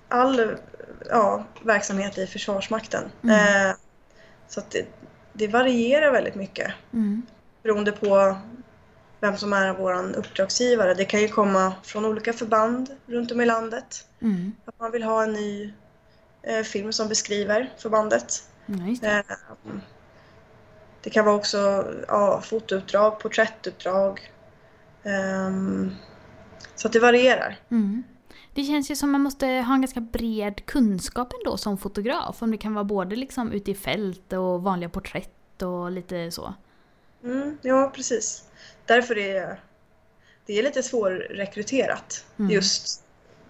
All 0.09 0.57
ja, 1.09 1.45
verksamhet 1.63 2.19
i 2.19 2.27
Försvarsmakten. 2.27 3.05
Mm. 3.23 3.69
Eh, 3.71 3.77
så 4.49 4.63
det, 4.71 4.87
det 5.33 5.49
varierar 5.49 6.13
väldigt 6.13 6.35
mycket. 6.35 6.73
Mm. 6.93 7.23
beroende 7.63 7.93
på 7.93 8.37
vem 9.21 9.37
som 9.37 9.53
är 9.53 9.73
vår 9.73 10.17
uppdragsgivare. 10.17 10.95
Det 10.95 11.05
kan 11.05 11.21
ju 11.21 11.29
komma 11.29 11.75
från 11.83 12.05
olika 12.05 12.33
förband 12.33 12.91
runt 13.07 13.33
om 13.33 13.41
i 13.41 13.47
landet. 13.47 14.07
Mm. 14.23 14.53
Att 14.65 14.81
man 14.81 14.91
vill 14.93 15.03
ha 15.03 15.23
en 15.23 15.33
ny 15.33 15.73
eh, 16.43 16.63
film 16.63 16.93
som 16.93 17.09
beskriver 17.09 17.73
förbandet. 17.79 18.49
Det. 18.67 19.09
Eh, 19.09 19.37
det 21.03 21.11
kan 21.11 21.25
vara 21.25 21.37
också 21.37 21.93
ja, 22.09 22.41
fotouppdrag, 22.41 23.21
porträttuppdrag. 23.21 24.33
Ehm, 25.05 25.91
så 26.75 26.87
att 26.87 26.93
det 26.93 27.01
varierar. 27.01 27.57
Mm. 27.71 28.05
Det 28.59 28.65
känns 28.65 28.91
ju 28.91 28.97
som 28.97 29.11
man 29.11 29.21
måste 29.21 29.47
ha 29.47 29.75
en 29.75 29.81
ganska 29.81 30.01
bred 30.01 30.67
kunskap 30.67 31.33
ändå 31.33 31.57
som 31.57 31.79
fotograf. 31.79 32.43
Om 32.43 32.51
det 32.51 32.57
kan 32.57 32.75
vara 32.75 32.85
både 32.85 33.17
liksom 33.17 33.53
ute 33.53 33.71
i 33.71 33.75
fält 33.75 34.33
och 34.33 34.63
vanliga 34.63 34.89
porträtt 34.89 35.63
och 35.63 35.91
lite 35.91 36.31
så. 36.31 36.55
Mm, 37.25 37.59
ja, 37.63 37.93
precis. 37.95 38.45
Därför 38.87 39.19
är 39.19 39.61
det, 40.47 40.59
är 40.59 40.63
lite 40.63 40.83
svårrekryterat. 40.83 42.25
Mm. 42.39 42.51
Just 42.51 43.05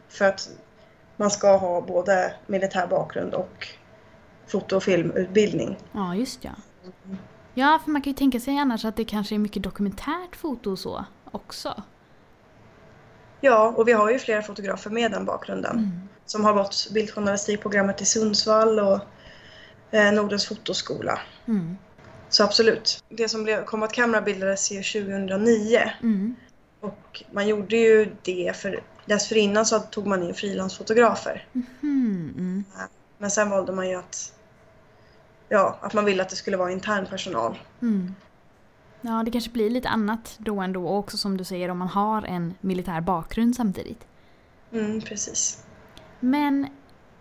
för 0.09 0.25
att 0.25 0.51
man 1.17 1.31
ska 1.31 1.57
ha 1.57 1.81
både 1.81 2.35
militär 2.47 2.87
bakgrund 2.87 3.35
och 3.35 3.69
foto 4.47 4.77
och 4.77 4.83
filmutbildning. 4.83 5.77
Ja, 5.93 6.15
just 6.15 6.45
ja. 6.45 6.53
Ja, 7.55 7.81
för 7.85 7.91
man 7.91 8.03
kan 8.03 8.11
ju 8.11 8.17
tänka 8.17 8.41
sig 8.41 8.59
annars 8.59 8.85
att 8.85 8.97
det 8.97 9.05
kanske 9.05 9.35
är 9.35 9.39
mycket 9.39 9.63
dokumentärt 9.63 10.37
foto 10.37 10.71
och 10.71 10.79
så 10.79 11.05
också. 11.31 11.83
Ja, 13.41 13.73
och 13.77 13.89
vi 13.89 13.93
har 13.93 14.11
ju 14.11 14.19
flera 14.19 14.43
fotografer 14.43 14.91
med 14.91 15.11
den 15.11 15.25
bakgrunden 15.25 15.77
Mm. 15.77 16.09
som 16.27 16.45
har 16.45 16.55
gått 16.55 16.89
bildjournalistikprogrammet 16.95 18.01
i 18.03 18.05
Sundsvall 18.05 18.79
och 18.81 19.01
eh, 19.91 20.13
Nordens 20.13 20.47
fotoskola. 20.47 21.19
Mm. 21.49 21.77
Så 22.29 22.45
absolut. 22.45 23.05
Det 23.09 23.29
som 23.29 23.45
blev 23.45 23.65
Combat 23.65 23.93
Camera 23.93 24.21
bildades 24.21 24.73
ju 24.73 24.83
2009 24.83 25.91
Mm. 26.03 26.35
och 26.81 27.25
man 27.33 27.49
gjorde 27.49 27.77
ju 27.77 28.15
det 28.23 28.57
för 28.57 28.81
dessförinnan 29.07 29.67
så 29.67 29.79
tog 29.81 30.07
man 30.07 30.23
in 30.23 30.35
frilansfotografer. 30.35 31.47
Mhm, 31.53 31.65
Mm. 31.83 32.65
Men 33.19 33.31
sen 33.31 33.51
valde 33.51 33.73
man 33.73 33.89
ju 33.89 33.95
att 33.95 34.33
ja, 35.49 35.79
att 35.81 35.95
man 35.95 36.05
ville 36.05 36.23
att 36.23 36.29
det 36.29 36.37
skulle 36.37 36.57
vara 36.57 36.73
intern 36.73 37.07
personal. 37.07 37.59
Ja, 39.01 39.23
det 39.25 39.31
kanske 39.31 39.51
blir 39.51 39.71
lite 39.71 39.89
annat 39.89 40.37
då 40.39 40.61
ändå. 40.61 40.87
Och 40.89 40.99
också 40.99 41.17
som 41.17 41.37
du 41.37 41.45
säger 41.45 41.69
om 41.69 41.79
man 41.79 41.89
har 41.89 42.23
en 42.23 42.55
militär 42.61 43.01
bakgrund 43.01 43.57
samtidigt. 43.57 44.07
Mm, 44.73 45.01
precis. 45.01 45.63
Men 46.21 46.67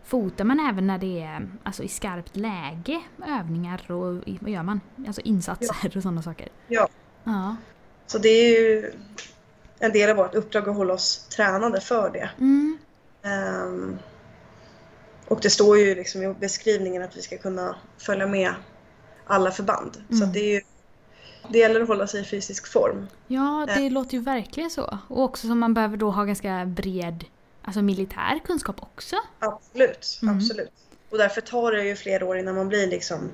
fotar 0.03 0.43
man 0.45 0.59
även 0.59 0.87
när 0.87 0.97
det 0.97 1.21
är 1.21 1.49
alltså, 1.63 1.83
i 1.83 1.87
skarpt 1.87 2.35
läge? 2.35 3.01
Övningar 3.27 3.91
och 3.91 4.23
vad 4.41 4.51
gör 4.51 4.63
man? 4.63 4.81
Alltså 5.07 5.21
insatser 5.21 5.97
och 5.97 6.03
sådana 6.03 6.21
saker. 6.21 6.49
Ja. 6.67 6.87
Ja. 7.23 7.55
Så 8.07 8.17
det 8.17 8.29
är 8.29 8.59
ju 8.61 8.91
en 9.79 9.91
del 9.91 10.09
av 10.09 10.15
vårt 10.17 10.35
uppdrag 10.35 10.69
att 10.69 10.75
hålla 10.75 10.93
oss 10.93 11.27
tränade 11.27 11.81
för 11.81 12.09
det. 12.09 12.29
Mm. 12.39 12.77
Ehm, 13.23 13.97
och 15.27 15.39
det 15.41 15.49
står 15.49 15.77
ju 15.77 15.95
liksom 15.95 16.23
i 16.23 16.33
beskrivningen 16.33 17.03
att 17.03 17.17
vi 17.17 17.21
ska 17.21 17.37
kunna 17.37 17.75
följa 17.97 18.27
med 18.27 18.53
alla 19.25 19.51
förband. 19.51 19.91
Så 20.09 20.15
Mm. 20.15 20.27
att 20.27 20.33
det, 20.33 20.39
är 20.39 20.53
ju, 20.53 20.61
det 21.49 21.57
gäller 21.59 21.81
att 21.81 21.87
hålla 21.87 22.07
sig 22.07 22.21
i 22.21 22.23
fysisk 22.23 22.67
form. 22.67 23.07
Ja, 23.27 23.67
det 23.75 23.89
låter 23.89 24.13
ju 24.13 24.19
verkligen 24.19 24.69
så. 24.69 24.99
Och 25.07 25.23
också 25.23 25.47
som 25.47 25.59
man 25.59 25.73
behöver 25.73 25.97
då 25.97 26.11
ha 26.11 26.23
ganska 26.23 26.65
bred 26.65 27.25
alltså 27.61 27.81
militär 27.81 28.39
kunskap 28.45 28.75
också. 28.83 29.15
Absolut, 29.39 30.19
Mm. 30.21 30.35
absolut. 30.37 30.71
Och 31.09 31.17
därför 31.17 31.41
tar 31.41 31.71
det 31.71 31.83
ju 31.83 31.95
flera 31.95 32.25
år 32.25 32.37
innan 32.37 32.55
man 32.55 32.67
blir 32.67 32.87
liksom 32.87 33.29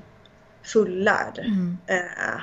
fullärd. 0.62 1.38
Mm. 1.38 1.76
Eh, 1.86 2.40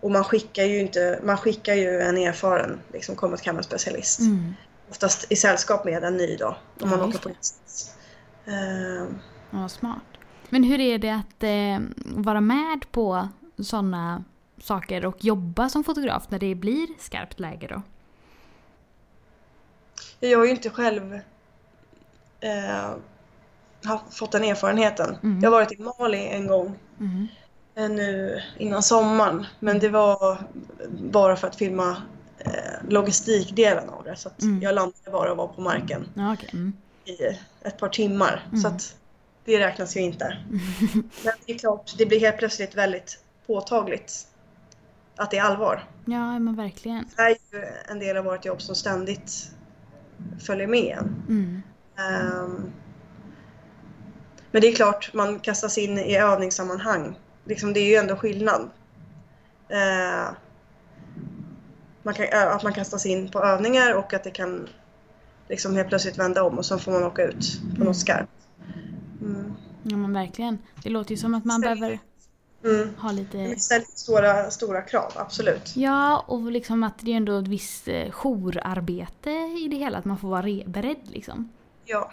och 0.00 0.10
man 0.10 0.24
skickar 0.24 0.64
ju 0.64 0.80
inte, 0.80 1.20
man 1.24 1.36
skickar 1.36 1.74
ju 1.74 2.00
en 2.00 2.16
erfaren 2.18 2.78
liksom 2.92 3.16
combat 3.16 3.42
camera 3.42 3.62
specialist. 3.62 4.20
Mm. 4.20 4.54
Oftast 4.90 5.32
i 5.32 5.36
sällskap 5.36 5.84
med 5.84 6.04
en 6.04 6.16
ny 6.16 6.36
då. 6.36 6.56
Om 6.80 6.88
man 6.90 6.98
Ja, 6.98 7.04
åker 7.04 7.12
just 7.12 7.22
på 7.22 7.28
insats. 7.28 7.94
Eh, 8.46 9.06
Ja, 9.50 9.68
smart. 9.68 10.02
Men 10.48 10.64
hur 10.64 10.80
är 10.80 10.98
det 10.98 11.10
att 11.10 11.42
eh, 11.42 11.86
vara 12.16 12.40
med 12.40 12.84
på 12.92 13.28
sådana 13.58 14.24
saker 14.62 15.06
och 15.06 15.24
jobba 15.24 15.68
som 15.68 15.84
fotograf 15.84 16.24
när 16.28 16.38
det 16.38 16.54
blir 16.54 16.88
skarpt 16.98 17.40
läge 17.40 17.66
då? 17.66 17.82
jag 20.20 20.38
har 20.38 20.44
ju 20.44 20.50
inte 20.50 20.70
själv 20.70 21.14
eh, 22.40 22.90
haft, 23.84 24.14
fått 24.18 24.32
den 24.32 24.44
erfarenheten. 24.44 25.16
Mm. 25.22 25.40
Jag 25.42 25.50
har 25.50 25.58
varit 25.58 25.72
i 25.72 25.82
Mali 25.82 26.28
en 26.28 26.46
gång 26.46 26.74
Mm. 27.00 27.26
eh, 27.74 27.88
nu 27.88 28.40
innan 28.58 28.82
sommaren. 28.82 29.46
Men 29.58 29.78
det 29.78 29.88
var 29.88 30.38
bara 30.90 31.36
för 31.36 31.46
att 31.48 31.56
filma 31.56 31.96
eh, 32.38 32.52
logistikdelen 32.88 33.88
av 33.90 34.04
det. 34.04 34.16
Så 34.16 34.28
att 34.28 34.42
Mm. 34.42 34.62
jag 34.62 34.74
landade 34.74 35.10
bara 35.12 35.30
och 35.30 35.36
var 35.36 35.46
på 35.48 35.60
marken 35.60 36.08
Ja, 36.14 36.32
okej. 36.32 36.50
Mm. 36.52 36.72
i 37.04 37.16
ett 37.62 37.78
par 37.78 37.88
timmar. 37.88 38.44
Mm. 38.48 38.60
Så 38.60 38.68
att 38.68 38.96
det 39.44 39.58
räknas 39.58 39.96
ju 39.96 40.00
inte. 40.00 40.36
Men 41.24 41.32
det 41.46 41.52
är 41.52 41.58
klart, 41.58 41.94
det 41.98 42.06
blir 42.06 42.20
helt 42.20 42.38
plötsligt 42.38 42.74
väldigt 42.74 43.18
påtagligt 43.46 44.26
att 45.16 45.30
det 45.30 45.38
är 45.38 45.42
allvar. 45.42 45.84
Ja, 46.04 46.38
men 46.38 46.56
verkligen. 46.56 47.04
Det 47.16 47.22
är 47.22 47.28
ju 47.28 47.64
en 47.88 47.98
del 47.98 48.16
av 48.16 48.24
vårt 48.24 48.44
jobb 48.44 48.62
som 48.62 48.74
ständigt 48.74 49.50
följer 50.46 50.66
med 50.66 50.98
en. 50.98 51.22
Mm. 51.28 51.62
Ehm, 51.98 52.70
men 54.50 54.62
det 54.62 54.68
är 54.68 54.74
klart, 54.74 55.10
man 55.14 55.38
kastas 55.40 55.78
in 55.78 55.98
i 55.98 56.16
övningssammanhang. 56.16 57.18
Liksom, 57.44 57.72
det 57.72 57.80
är 57.80 57.88
ju 57.88 57.94
ändå 57.94 58.16
skillnad. 58.16 58.70
Eh, 59.68 60.30
man 62.02 62.14
kan, 62.14 62.26
att 62.32 62.62
man 62.62 62.72
kastas 62.72 63.06
in 63.06 63.30
på 63.30 63.44
övningar 63.44 63.94
och 63.94 64.14
att 64.14 64.24
det 64.24 64.30
kan 64.30 64.68
liksom 65.48 65.76
helt 65.76 65.88
plötsligt 65.88 66.18
vända 66.18 66.42
om 66.42 66.58
och 66.58 66.66
så 66.66 66.78
får 66.78 66.92
man 66.92 67.04
åka 67.04 67.22
ut 67.22 67.60
på 67.60 67.74
Mm. 67.74 67.86
något 67.86 67.96
skarpt. 67.96 68.30
Mm. 69.20 69.54
Ja, 69.82 69.96
men 69.96 70.12
verkligen. 70.12 70.58
Det 70.82 70.90
låter 70.90 71.10
ju 71.10 71.16
som 71.16 71.34
att 71.34 71.44
man 71.44 71.60
behöver 71.60 71.98
Mm. 72.64 72.94
ha 72.98 73.12
lite... 73.12 73.38
Det 73.38 73.60
ställer 73.60 73.86
stora, 73.94 74.50
stora 74.50 74.82
krav, 74.82 75.12
absolut. 75.16 75.76
Ja, 75.76 76.24
och 76.28 76.52
liksom 76.52 76.82
att 76.82 76.98
det 76.98 77.12
är 77.12 77.16
ändå 77.16 77.38
ett 77.38 77.48
visst 77.48 77.88
eh, 77.88 78.10
jourarbete 78.10 79.30
i 79.30 79.68
det 79.70 79.76
hela. 79.76 79.98
Att 79.98 80.04
man 80.04 80.18
får 80.18 80.28
vara 80.28 80.42
re- 80.42 80.68
beredd 80.68 81.00
liksom. 81.04 81.52
Ja, 81.84 82.12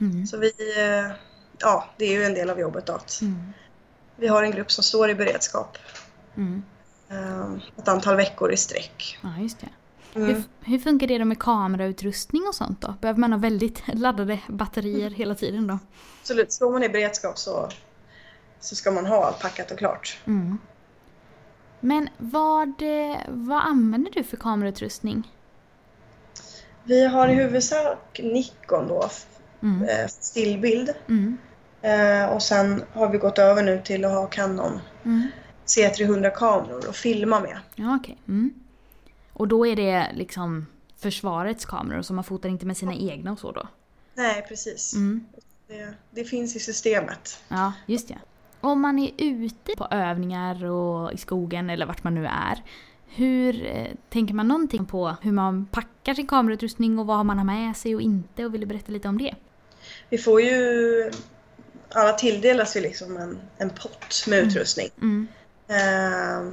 Mm. 0.00 0.26
så 0.26 0.36
vi... 0.38 0.46
eh, 0.78 1.12
Ja, 1.58 1.84
det 1.96 2.04
är 2.04 2.12
ju 2.12 2.24
en 2.24 2.34
del 2.34 2.50
av 2.50 2.60
jobbet 2.60 2.86
då. 2.86 2.92
Att 2.92 3.20
Mm. 3.22 3.52
vi 4.16 4.26
har 4.26 4.42
en 4.42 4.50
grupp 4.50 4.70
som 4.70 4.84
står 4.84 5.10
i 5.10 5.14
beredskap 5.14 5.78
Mm. 6.36 6.62
eh, 7.08 7.52
ett 7.76 7.88
antal 7.88 8.16
veckor 8.16 8.52
i 8.52 8.56
sträck. 8.56 9.18
Ja, 9.22 9.28
just 9.40 9.60
det. 9.60 9.68
Mm. 10.14 10.28
Hur, 10.34 10.42
hur 10.60 10.78
funkar 10.78 11.06
det 11.06 11.18
då 11.18 11.24
med 11.24 11.38
kamerautrustning 11.38 12.42
och 12.48 12.54
sånt 12.54 12.80
då? 12.80 12.94
Behöver 13.00 13.20
man 13.20 13.32
ha 13.32 13.38
väldigt 13.38 13.82
laddade 13.94 14.38
batterier 14.48 15.10
hela 15.10 15.34
tiden 15.34 15.66
då? 15.66 15.78
Absolut, 16.20 16.52
står 16.52 16.72
man 16.72 16.82
i 16.82 16.88
beredskap 16.88 17.38
så, 17.38 17.68
så 18.60 18.74
ska 18.76 18.90
man 18.90 19.06
ha 19.06 19.24
allt 19.26 19.40
packat 19.40 19.70
och 19.70 19.78
klart. 19.78 20.18
Mm. 20.26 20.58
Men 21.80 22.08
vad, 22.18 22.72
vad 23.28 23.62
använder 23.62 24.10
du 24.10 24.24
för 24.24 24.36
kamerautrustning? 24.36 25.32
Vi 26.84 27.06
har 27.06 27.28
i 27.28 27.34
huvudsak 27.34 28.20
Nikon 28.22 28.88
då, 28.88 29.08
Mm. 29.62 29.82
eh, 29.88 30.06
stillbild. 30.08 30.90
Mm. 31.08 31.36
Eh, 31.82 32.26
och 32.34 32.42
sen 32.42 32.84
har 32.92 33.08
vi 33.08 33.18
gått 33.18 33.38
över 33.38 33.62
nu 33.62 33.82
till 33.84 34.04
att 34.04 34.12
ha 34.12 34.26
Canon 34.26 34.80
Mm. 35.04 35.28
C300-kameror 35.66 36.88
och 36.88 36.96
filma 36.96 37.40
med. 37.40 37.58
Ja, 37.74 37.98
okej. 38.00 38.18
Mm. 38.28 38.54
Och 39.32 39.48
då 39.48 39.66
är 39.66 39.76
det 39.76 40.10
liksom 40.14 40.66
försvarets 40.96 41.64
kameror 41.64 42.02
så 42.02 42.12
man 42.14 42.24
fotar 42.24 42.48
inte 42.48 42.66
med 42.66 42.76
sina 42.76 42.94
egna 42.94 43.32
och 43.32 43.38
så 43.38 43.52
då? 43.52 43.68
Nej, 44.14 44.44
precis. 44.48 44.94
Mm. 44.94 45.26
Det, 45.68 45.94
det 46.10 46.24
finns 46.24 46.56
i 46.56 46.60
systemet. 46.60 47.40
Ja, 47.48 47.72
just 47.86 48.08
det. 48.08 48.18
Om 48.64 48.80
man 48.80 48.98
är 48.98 49.10
ute 49.18 49.72
på 49.76 49.88
övningar 49.90 50.64
och 50.64 51.12
i 51.12 51.16
skogen 51.16 51.70
eller 51.70 51.86
vart 51.86 52.04
man 52.04 52.14
nu 52.14 52.26
är. 52.26 52.62
Hur 53.06 53.66
eh, 53.66 53.86
tänker 54.10 54.34
man 54.34 54.48
någonting 54.48 54.86
på 54.86 55.16
hur 55.22 55.32
man 55.32 55.66
packar 55.66 56.14
sin 56.14 56.26
kamerautrustning 56.26 56.98
och 56.98 57.06
vad 57.06 57.26
man 57.26 57.38
har 57.38 57.44
med 57.44 57.76
sig 57.76 57.94
och 57.94 58.00
inte? 58.00 58.44
Och 58.44 58.54
vill 58.54 58.60
du 58.60 58.66
berätta 58.66 58.92
lite 58.92 59.08
om 59.08 59.18
det? 59.18 59.34
Vi 60.10 60.18
får 60.18 60.40
ju... 60.40 61.10
Alla 61.94 62.12
tilldelas 62.12 62.76
ju 62.76 62.80
liksom 62.80 63.16
en, 63.16 63.38
en 63.58 63.70
pott 63.70 64.24
med 64.28 64.38
utrustning. 64.38 64.88
Mm. 65.00 65.26
Eh, 65.68 66.52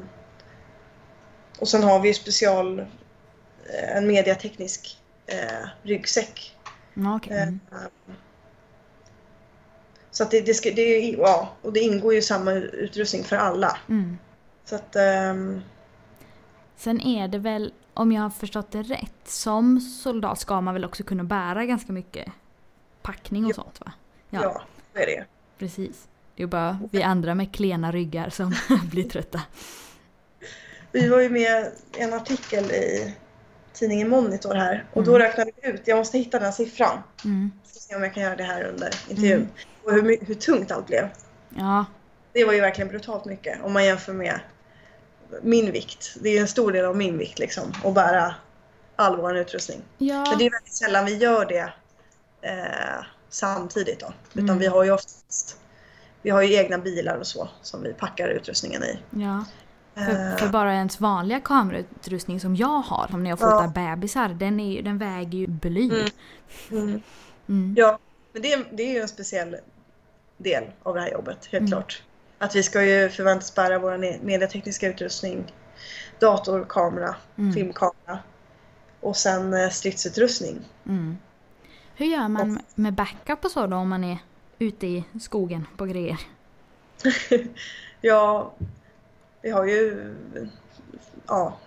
och 1.60 1.68
sen 1.68 1.84
har 1.84 2.00
vi 2.00 2.08
ju 2.08 2.14
special... 2.14 2.80
eh, 2.80 3.98
En 3.98 4.08
mediateknisk 4.08 4.98
eh, 5.26 5.68
ryggsäck 5.84 6.56
okej. 7.16 7.38
Mm. 7.38 7.60
Eh, 7.72 7.78
Så 10.12 10.24
att 10.24 10.32
det, 10.32 10.42
det, 10.42 10.54
ska, 10.54 10.72
det, 10.72 11.00
ja, 11.10 11.50
och 11.62 11.74
det 11.74 11.80
ingår 11.80 12.14
ju 12.14 12.22
samma 12.22 12.52
utrustning 12.54 13.24
för 13.24 13.36
alla. 13.36 13.78
Mm. 13.90 14.18
Så 14.66 14.76
att, 14.76 14.96
ehm, 14.96 15.62
Sen 16.76 17.02
är 17.02 17.28
det 17.28 17.38
väl, 17.38 17.74
om 17.94 18.12
jag 18.12 18.22
har 18.22 18.30
förstått 18.30 18.72
det 18.72 18.82
rätt, 18.82 19.14
som 19.28 19.80
soldat 19.80 20.40
ska 20.40 20.62
man 20.62 20.74
väl 20.74 20.86
också 20.86 21.04
kunna 21.04 21.24
bära 21.24 21.66
ganska 21.66 21.94
mycket 21.94 22.32
packning 23.02 23.46
och 23.46 23.52
Ja. 23.52 23.56
sånt 23.56 23.80
va? 23.86 23.92
ja. 24.30 24.62
så 24.94 25.00
är 25.00 25.06
det. 25.06 25.26
Precis. 25.58 26.08
Det 26.36 26.44
är 26.44 26.48
bara 26.48 26.80
vi 26.92 27.04
andra 27.04 27.36
med 27.36 27.54
klena 27.56 27.92
ryggar 27.92 28.30
som 28.30 28.54
blir 28.92 29.10
trötta. 29.10 29.42
Vi 30.92 31.10
var 31.10 31.20
ju 31.20 31.30
med 31.30 31.72
i 31.98 32.02
en 32.02 32.14
artikel 32.14 32.72
i 32.72 33.16
tidningen 33.74 34.10
Monitor 34.10 34.54
här 34.56 34.86
och 34.94 35.04
då 35.04 35.16
Mm. 35.16 35.28
räknade 35.28 35.52
vi 35.62 35.70
ut, 35.70 35.82
jag 35.86 35.98
måste 35.98 36.18
hitta 36.18 36.38
den 36.38 36.46
här 36.46 36.52
siffran. 36.52 36.98
Mm. 37.26 37.52
Ska 37.64 37.80
se 37.80 37.96
om 37.96 38.04
jag 38.04 38.14
kan 38.14 38.24
göra 38.24 38.36
det 38.36 38.44
här 38.44 38.64
under 38.64 38.90
intervjun. 39.10 39.34
Mm. 39.40 39.48
Och 39.92 39.98
hur, 40.04 40.26
hur 40.26 40.36
tungt 40.36 40.72
allt 40.72 40.88
blev. 40.88 41.10
Ja, 41.50 41.86
Det 42.34 42.46
var 42.46 42.54
ju 42.54 42.62
verkligen 42.62 42.88
brutalt 42.88 43.26
mycket 43.26 43.64
om 43.64 43.74
man 43.74 43.86
jämför 43.86 44.14
med 44.14 44.40
min 45.42 45.72
vikt. 45.72 46.16
Det 46.22 46.30
är 46.30 46.34
ju 46.34 46.40
en 46.40 46.48
stor 46.48 46.72
del 46.72 46.86
av 46.86 46.98
min 46.98 47.18
vikt 47.18 47.40
liksom, 47.40 47.64
att 47.84 47.94
bära 47.94 48.36
all 48.96 49.18
vår 49.18 49.38
utrustning. 49.38 49.82
ja. 49.98 50.26
Men 50.30 50.38
det 50.38 50.46
är 50.46 50.52
väldigt 50.52 50.74
sällan 50.74 51.06
vi 51.06 51.18
gör 51.18 51.46
det 51.46 51.74
eh, 52.42 53.06
samtidigt 53.30 54.00
då. 54.00 54.14
Utan 54.34 54.50
Mm. 54.50 54.60
vi 54.60 54.68
har 54.68 54.84
ju 54.84 54.92
oftast 54.92 55.58
vi 56.22 56.30
har 56.30 56.42
ju 56.42 56.54
egna 56.56 56.78
bilar 56.78 57.18
och 57.18 57.28
så 57.28 57.50
som 57.62 57.84
vi 57.84 57.94
packar 57.94 58.28
utrustningen 58.28 58.84
i. 58.84 59.00
ja. 59.10 59.46
För, 59.96 60.32
Eh, 60.32 60.36
för 60.38 60.50
bara 60.50 60.74
ens 60.74 61.00
vanliga 61.00 61.40
kamerautrustning 61.40 62.40
som 62.40 62.56
jag 62.56 62.68
har, 62.82 63.08
som 63.08 63.24
när 63.24 63.30
jag 63.30 63.40
fotar 63.40 63.68
bebisar, 63.68 64.30
den, 64.30 64.60
är, 64.60 64.82
den 64.82 64.98
väger 64.98 65.38
ju 65.38 65.48
bly. 65.48 65.90
Mm. 65.90 66.08
mm. 66.72 67.02
Mm. 67.50 67.76
Ja, 67.78 68.00
men 68.34 68.42
det 68.42 68.64
det 68.72 68.84
är 68.84 68.94
ju 68.94 69.00
en 69.02 69.08
speciell 69.08 69.58
del 70.44 70.64
av 70.84 70.96
det 70.96 71.02
här 71.02 71.12
jobbet, 71.12 71.46
helt 71.52 71.60
Mm. 71.62 71.72
klart. 71.72 72.04
Att 72.38 72.56
vi 72.56 72.64
ska 72.64 72.84
ju 72.84 73.10
förväntas 73.10 73.56
bära 73.56 73.80
vår 73.80 73.98
mediatekniska 74.26 74.88
utrustning, 74.88 75.54
dator, 76.20 76.66
kamera, 76.70 77.16
Mm. 77.38 77.54
filmkamera 77.54 78.20
och 79.00 79.18
sen 79.18 79.54
eh, 79.54 79.70
stridsutrustning. 79.70 80.60
Mm. 80.88 81.18
Hur 81.96 82.06
gör 82.06 82.28
man 82.28 82.60
med 82.76 82.94
backup 82.94 83.46
och 83.46 83.52
så 83.52 83.68
då 83.68 83.76
om 83.78 83.90
man 83.90 84.04
är 84.04 84.18
ute 84.60 84.88
i 84.88 85.04
skogen 85.22 85.68
på 85.78 85.86
grejer? 85.86 86.18
ja, 88.02 88.54
vi 89.42 89.50
har 89.50 89.66
ju... 89.66 90.16
Ja, 91.28 91.58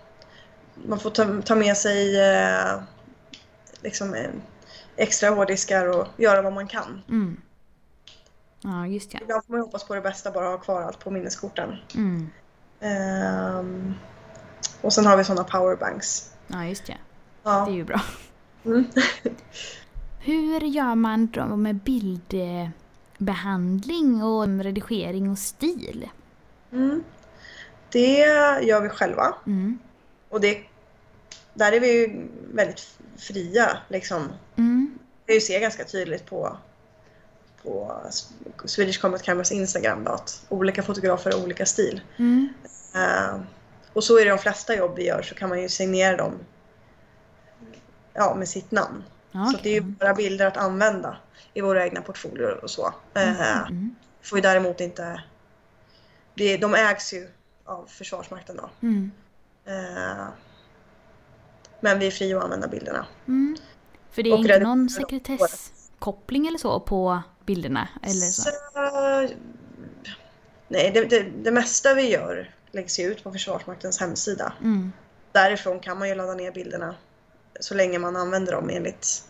man 0.85 0.99
får 0.99 1.09
ta, 1.09 1.41
ta 1.41 1.55
med 1.55 1.77
sig 1.77 2.19
eh, 2.21 2.79
liksom 3.81 4.13
eh, 4.13 4.29
extra 4.95 5.29
hårddiskar 5.29 5.87
och 5.99 6.07
göra 6.17 6.41
vad 6.41 6.53
man 6.53 6.67
kan. 6.67 7.01
Mm. 7.09 7.41
Ja, 8.65 8.87
just 8.87 9.13
ja. 9.13 9.19
Ibland 9.21 9.45
får 9.45 9.53
man 9.53 9.61
hoppas 9.61 9.83
på 9.83 9.95
det 9.95 10.01
bästa, 10.01 10.31
bara 10.31 10.47
ha 10.47 10.57
kvar 10.57 10.81
allt 10.81 10.99
på 10.99 11.11
minneskorten. 11.11 11.75
Mm. 11.95 12.29
Ehm, 12.79 13.93
och 14.81 14.93
sen 14.93 15.05
har 15.05 15.17
vi 15.17 15.23
sådana 15.23 15.43
powerbanks. 15.43 16.33
Ja, 16.47 16.65
just 16.65 16.89
ja. 16.89 16.95
Det 16.95 16.99
Ja. 17.49 17.67
är 17.67 17.71
ju 17.73 17.83
bra. 17.83 18.01
Mm. 18.65 18.85
Hur 20.19 20.61
gör 20.61 20.95
man 20.95 21.27
då 21.27 21.45
med 21.45 21.75
bildbehandling 21.75 24.23
och 24.23 24.47
redigering 24.63 25.29
och 25.29 25.37
stil? 25.37 26.09
Mm. 26.71 27.03
Det 27.91 28.17
gör 28.61 28.81
vi 28.81 28.89
själva. 28.89 29.35
Mm. 29.47 29.79
Och 30.29 30.41
det, 30.41 30.57
där 31.53 31.71
är 31.71 31.79
vi 31.79 32.01
ju 32.01 32.27
väldigt 32.53 32.97
fria. 33.17 33.77
Liksom. 33.87 34.29
Mm. 34.55 34.99
Det 35.25 35.33
ju 35.33 35.41
se 35.41 35.59
ganska 35.59 35.83
tydligt 35.83 36.25
på, 36.25 36.57
på 37.65 38.01
Swedish 38.65 39.01
Comet 39.01 39.23
Cameras 39.23 39.51
Instagram 39.51 40.03
då, 40.03 40.11
att 40.11 40.45
olika 40.49 40.83
fotografer 40.83 41.31
har 41.31 41.43
olika 41.43 41.65
stil. 41.65 42.01
Mm. 42.17 42.49
Eh, 42.95 43.39
och 43.93 44.03
så 44.03 44.17
är 44.19 44.25
det 44.25 44.31
de 44.31 44.37
flesta 44.37 44.75
jobb 44.75 44.95
vi 44.95 45.05
gör 45.05 45.21
så 45.21 45.35
kan 45.35 45.49
man 45.49 45.61
ju 45.61 45.69
signera 45.69 46.17
dem 46.17 46.33
ja, 48.13 48.35
med 48.35 48.49
sitt 48.49 48.71
namn. 48.71 49.03
Ja, 49.31 49.45
Så 49.45 49.59
det 49.63 49.69
är 49.69 49.73
ju 49.73 49.81
bara 49.81 50.13
bilder 50.13 50.45
att 50.45 50.57
använda 50.57 51.17
i 51.53 51.61
våra 51.61 51.83
egna 51.85 52.01
portfolior 52.01 52.63
och 52.63 52.69
så. 52.69 52.93
Eh, 53.13 53.61
Mm. 53.61 53.95
får 54.21 54.37
ju 54.37 54.41
däremot 54.41 54.81
inte... 54.81 55.23
Det, 56.35 56.57
de 56.57 56.75
ägs 56.75 57.13
ju 57.13 57.27
av 57.65 57.85
Försvarsmakten 57.87 58.55
då. 58.57 58.69
Mm. 58.81 59.11
Eh, 59.65 60.25
men 61.79 61.99
vi 61.99 62.07
är 62.07 62.11
fria 62.11 62.37
att 62.37 62.43
använda 62.43 62.67
bilderna. 62.67 63.05
Mm. 63.27 63.57
För 64.11 64.23
det 64.23 64.29
är 64.29 64.33
Och 64.33 64.39
inte 64.39 64.59
någon 64.59 64.89
sekretesskoppling 64.89 66.47
eller 66.47 66.57
så 66.57 66.79
på 66.79 67.21
bilderna? 67.45 67.87
Eller 68.03 68.27
så? 68.31 68.49
nej, 70.67 70.91
det, 70.93 71.05
det, 71.05 71.23
det 71.43 71.51
mesta 71.51 71.93
vi 71.93 72.09
gör 72.11 72.55
läggs 72.71 72.99
ju 72.99 73.03
ut 73.03 73.23
på 73.23 73.31
Försvarsmaktens 73.31 73.99
hemsida. 73.99 74.53
Mm. 74.61 74.91
Därifrån 75.31 75.79
kan 75.79 75.99
man 75.99 76.09
ju 76.09 76.15
ladda 76.15 76.33
ner 76.33 76.51
bilderna 76.51 76.95
så 77.59 77.73
länge 77.75 77.99
man 77.99 78.15
använder 78.15 78.51
dem 78.51 78.69
enligt 78.69 79.23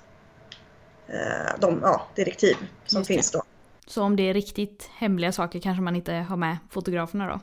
eh, 1.08 1.60
de 1.60 1.80
ja, 1.84 2.08
direktiv 2.16 2.56
som 2.86 3.00
Just 3.00 3.08
det. 3.08 3.14
finns 3.14 3.32
då. 3.32 3.44
Så 3.88 4.04
om 4.04 4.16
det 4.16 4.24
är 4.30 4.34
riktigt 4.34 4.90
hemliga 4.98 5.32
saker 5.32 5.60
kanske 5.60 5.82
man 5.82 5.96
inte 5.96 6.14
har 6.14 6.38
med 6.38 6.58
fotograferna 6.70 7.28
då? 7.28 7.40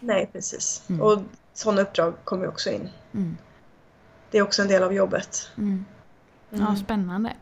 Nej, 0.00 0.30
precis. 0.32 0.82
Mm. 0.88 1.00
Och 1.02 1.22
sådana 1.54 1.82
uppdrag 1.82 2.14
kommer 2.24 2.44
ju 2.44 2.48
också 2.48 2.70
in. 2.70 2.88
Mm. 3.14 3.36
Det 4.30 4.38
är 4.38 4.42
också 4.42 4.62
en 4.62 4.68
del 4.68 4.82
av 4.82 4.92
jobbet. 4.94 5.50
Mm. 5.58 5.84
Ja, 6.50 6.56
Mm. 6.58 6.76
spännande. 6.76 7.32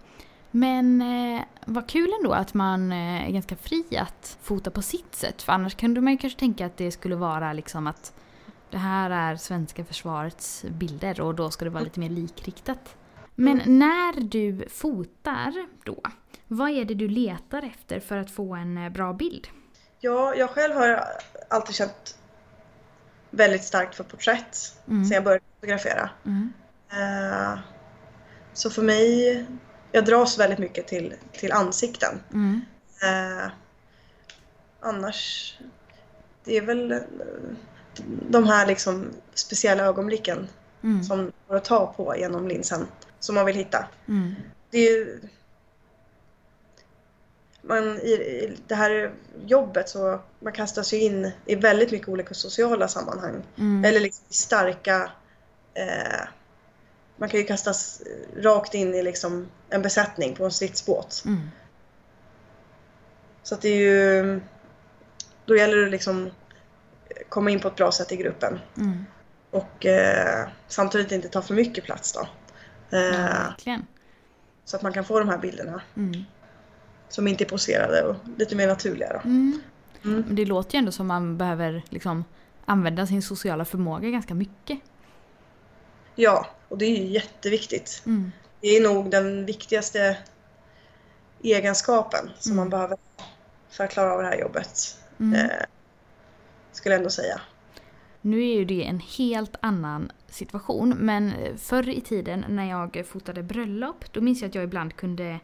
Men 0.50 1.02
eh, 1.02 1.42
vad 1.64 1.88
kul 1.88 2.12
ändå 2.21 2.33
att 2.33 2.54
man 2.54 2.92
eh, 2.92 3.28
är 3.28 3.30
ganska 3.30 3.57
fri 3.57 3.85
att 3.97 4.38
fota 4.42 4.71
på 4.71 4.83
sitt 4.83 5.14
sätt. 5.14 5.42
För 5.42 5.52
annars 5.52 5.75
kunde 5.75 6.00
man 6.00 6.12
ju 6.12 6.19
kanske 6.19 6.38
tänka 6.38 6.66
att 6.66 6.76
det 6.76 6.90
skulle 6.90 7.16
vara 7.16 7.52
liksom 7.52 7.87
att 7.87 8.12
det 8.71 8.78
här 8.78 9.11
är 9.11 9.37
svenska 9.37 9.85
försvarets 9.85 10.64
bilder 10.69 11.21
och 11.21 11.35
då 11.35 11.50
ska 11.50 11.64
det 11.64 11.71
vara 11.71 11.85
lite 11.85 12.00
mer 12.00 12.11
likriktat. 12.11 12.97
Men 13.35 13.62
när 13.66 14.21
du 14.21 14.69
fotar 14.69 15.66
då, 15.85 16.02
vad 16.47 16.71
är 16.71 16.85
det 16.85 16.95
du 16.95 17.09
letar 17.09 17.62
efter 17.62 18.00
för 18.00 18.16
att 18.16 18.30
få 18.30 18.54
en 18.54 18.78
eh, 18.78 18.88
bra 18.90 19.12
bild? 19.12 19.49
Ja, 20.00 20.35
jag 20.35 20.50
själv 20.50 20.75
har 20.75 21.04
alltid 21.50 21.75
känt 21.75 22.19
väldigt 23.30 23.64
starkt 23.64 23.95
för 23.95 24.04
porträtt 24.04 24.76
Mm. 24.88 25.04
sen 25.04 25.14
jag 25.14 25.25
började 25.25 25.45
fotografera. 25.54 26.11
Mm. 26.26 26.52
Eh, 26.90 27.59
så 28.52 28.71
för 28.71 28.83
mig, 28.83 29.47
jag 29.92 30.04
dras 30.04 30.38
väldigt 30.38 30.59
mycket 30.59 30.87
till, 30.88 31.14
till 31.32 31.52
ansikten. 31.52 32.20
Mm. 32.32 32.61
Eh, 33.02 33.50
annars, 34.80 35.54
det 36.44 36.56
är 36.56 36.62
väl 36.62 36.92
eh, 36.92 36.99
de 38.28 38.44
här 38.47 38.66
liksom 38.66 39.11
speciella 39.35 39.85
ögonblicken 39.85 40.49
Mm. 40.82 41.04
som 41.04 41.32
går 41.49 41.56
att 41.56 41.64
ta 41.64 41.87
på 41.97 42.16
genom 42.16 42.49
linsen 42.49 42.87
som 43.18 43.35
man 43.35 43.47
vill 43.47 43.56
hitta. 43.56 43.88
Mm. 44.09 44.35
Det 44.70 44.78
är 44.78 44.90
ju... 44.90 45.20
Man, 47.62 47.99
i, 48.00 48.11
I 48.11 48.56
det 48.66 48.75
här 48.75 49.12
jobbet 49.47 49.88
så 49.88 50.20
man 50.40 50.52
kastas 50.52 50.92
ju 50.92 51.00
in 51.00 51.30
i 51.47 51.54
väldigt 51.54 51.90
mycket 51.90 52.09
olika 52.09 52.35
sociala 52.35 52.88
sammanhang. 52.88 53.42
Mm. 53.59 53.85
Eller 53.85 54.00
liksom 54.00 54.25
starka... 54.28 55.11
Eh, 55.75 56.28
man 57.21 57.29
kan 57.29 57.41
ju 57.41 57.47
kastas 57.47 58.03
rakt 58.37 58.75
in 58.75 58.95
i 58.95 59.03
liksom 59.03 59.47
en 59.69 59.83
besättning 59.83 60.35
på 60.37 60.45
en 60.45 60.50
stridsbåt. 60.50 61.23
Mm. 61.27 61.41
Så 63.43 63.55
att 63.55 63.62
det 63.62 63.69
är 63.69 63.77
ju... 63.77 64.41
Då 65.45 65.57
gäller 65.57 65.77
det 65.77 65.91
liksom 65.91 66.31
komma 67.29 67.50
in 67.50 67.61
på 67.61 67.69
ett 67.69 67.77
bra 67.77 67.93
sätt 67.93 68.12
i 68.12 68.17
gruppen. 68.17 68.59
Mm. 68.77 69.05
Och 69.50 69.87
eh, 69.87 70.49
samtidigt 70.69 71.12
inte 71.12 71.29
ta 71.29 71.43
för 71.43 71.55
mycket 71.55 71.85
plats 71.85 72.12
då. 72.12 72.29
Ja, 72.91 72.99
Eh, 72.99 73.11
verkligen. 73.49 73.87
så 74.65 74.76
att 74.76 74.83
man 74.83 74.93
kan 74.93 75.04
få 75.04 75.19
de 75.19 75.28
här 75.28 75.39
bilderna 75.39 75.83
Mm. 75.97 76.25
som 77.09 77.28
inte 77.28 77.45
är 77.45 77.49
poserade 77.49 78.02
och 78.02 78.17
lite 78.39 78.56
mer 78.56 78.67
naturliga. 78.67 79.13
Då. 79.13 79.19
Mm. 79.28 79.61
Mm. 80.04 80.25
Men 80.26 80.35
det 80.37 80.45
låter 80.45 80.75
ju 80.75 80.78
ändå 80.78 80.93
som 80.93 81.06
man 81.06 81.39
behöver 81.39 81.83
liksom 81.89 82.25
använda 82.65 83.06
sin 83.06 83.23
sociala 83.23 83.65
förmåga 83.65 84.09
ganska 84.11 84.35
mycket. 84.35 84.78
Ja, 86.15 86.47
och 86.71 86.78
det 86.78 86.85
är 86.85 86.97
ju 86.97 87.06
jätteviktigt. 87.06 88.02
Mm. 88.06 88.33
Det 88.61 88.69
är 88.69 88.83
nog 88.83 89.11
den 89.11 89.47
viktigaste 89.47 90.19
egenskapen 91.43 92.30
som 92.39 92.52
Mm. 92.52 92.56
man 92.56 92.71
behöver 92.71 92.97
för 93.71 93.85
att 93.85 93.91
klara 93.91 94.13
av 94.13 94.23
det 94.23 94.28
här 94.28 94.41
jobbet. 94.41 94.97
Mm. 95.21 95.35
Eh, 95.35 95.50
skulle 96.73 96.95
jag 96.95 96.99
ändå 96.99 97.11
säga. 97.11 97.41
Nu 98.21 98.41
är 98.41 98.54
ju 98.54 98.65
det 98.65 98.85
en 98.85 99.00
helt 99.00 99.56
annan 99.61 100.13
situation 100.28 100.95
men 100.99 101.33
förr 101.59 101.89
i 101.89 102.00
tiden 102.00 102.45
när 102.49 102.71
jag 102.71 103.06
fotade 103.06 103.43
bröllop 103.43 104.13
då 104.13 104.21
minns 104.21 104.41
jag 104.43 104.49
att 104.49 104.54
jag 104.54 104.65
ibland 104.65 104.97
kunde 104.97 105.41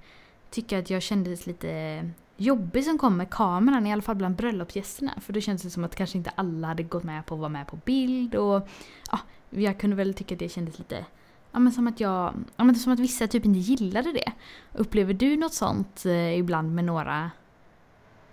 tycka 0.51 0.79
att 0.79 0.91
jag 0.91 1.03
kändes 1.03 1.47
lite 1.47 2.11
jobbig 2.37 2.85
som 2.85 2.99
kom 2.99 3.17
med 3.17 3.31
kameran, 3.31 3.87
i 3.87 3.93
alla 3.93 4.03
fall 4.03 4.17
bland 4.17 4.37
bröllopsgästerna. 4.37 5.13
För 5.21 5.33
då 5.33 5.41
kändes 5.41 5.63
det 5.63 5.71
som 5.71 5.85
att 5.85 5.95
kanske 5.95 6.19
inte 6.19 6.31
alla 6.35 6.69
hade 6.69 6.83
gått 6.83 7.03
med 7.05 7.27
på 7.27 7.35
att 7.35 7.41
vara 7.41 7.49
med 7.49 7.67
på 7.67 7.77
bild 7.85 8.35
och 8.35 8.69
ja, 9.11 9.19
jag 9.51 9.81
kunde 9.81 9.97
väl 9.97 10.15
tycka 10.15 10.35
att 10.35 10.39
det 10.39 10.49
kändes 10.49 10.79
lite 10.79 11.05
Ja 11.57 11.61
men 11.61 11.73
som 11.73 11.87
att 11.87 12.01
jag, 12.01 12.35
ja 12.57 12.65
men 12.65 12.75
som 12.75 12.93
att 12.93 12.99
vissa 12.99 13.27
typ 13.27 13.45
inte 13.45 13.59
gillade 13.59 14.13
det. 14.13 14.33
Upplever 14.75 15.15
du 15.15 15.37
något 15.37 15.55
sånt 15.55 16.07
eh, 16.07 16.39
ibland 16.39 16.75
med 16.75 16.85
några 16.85 17.31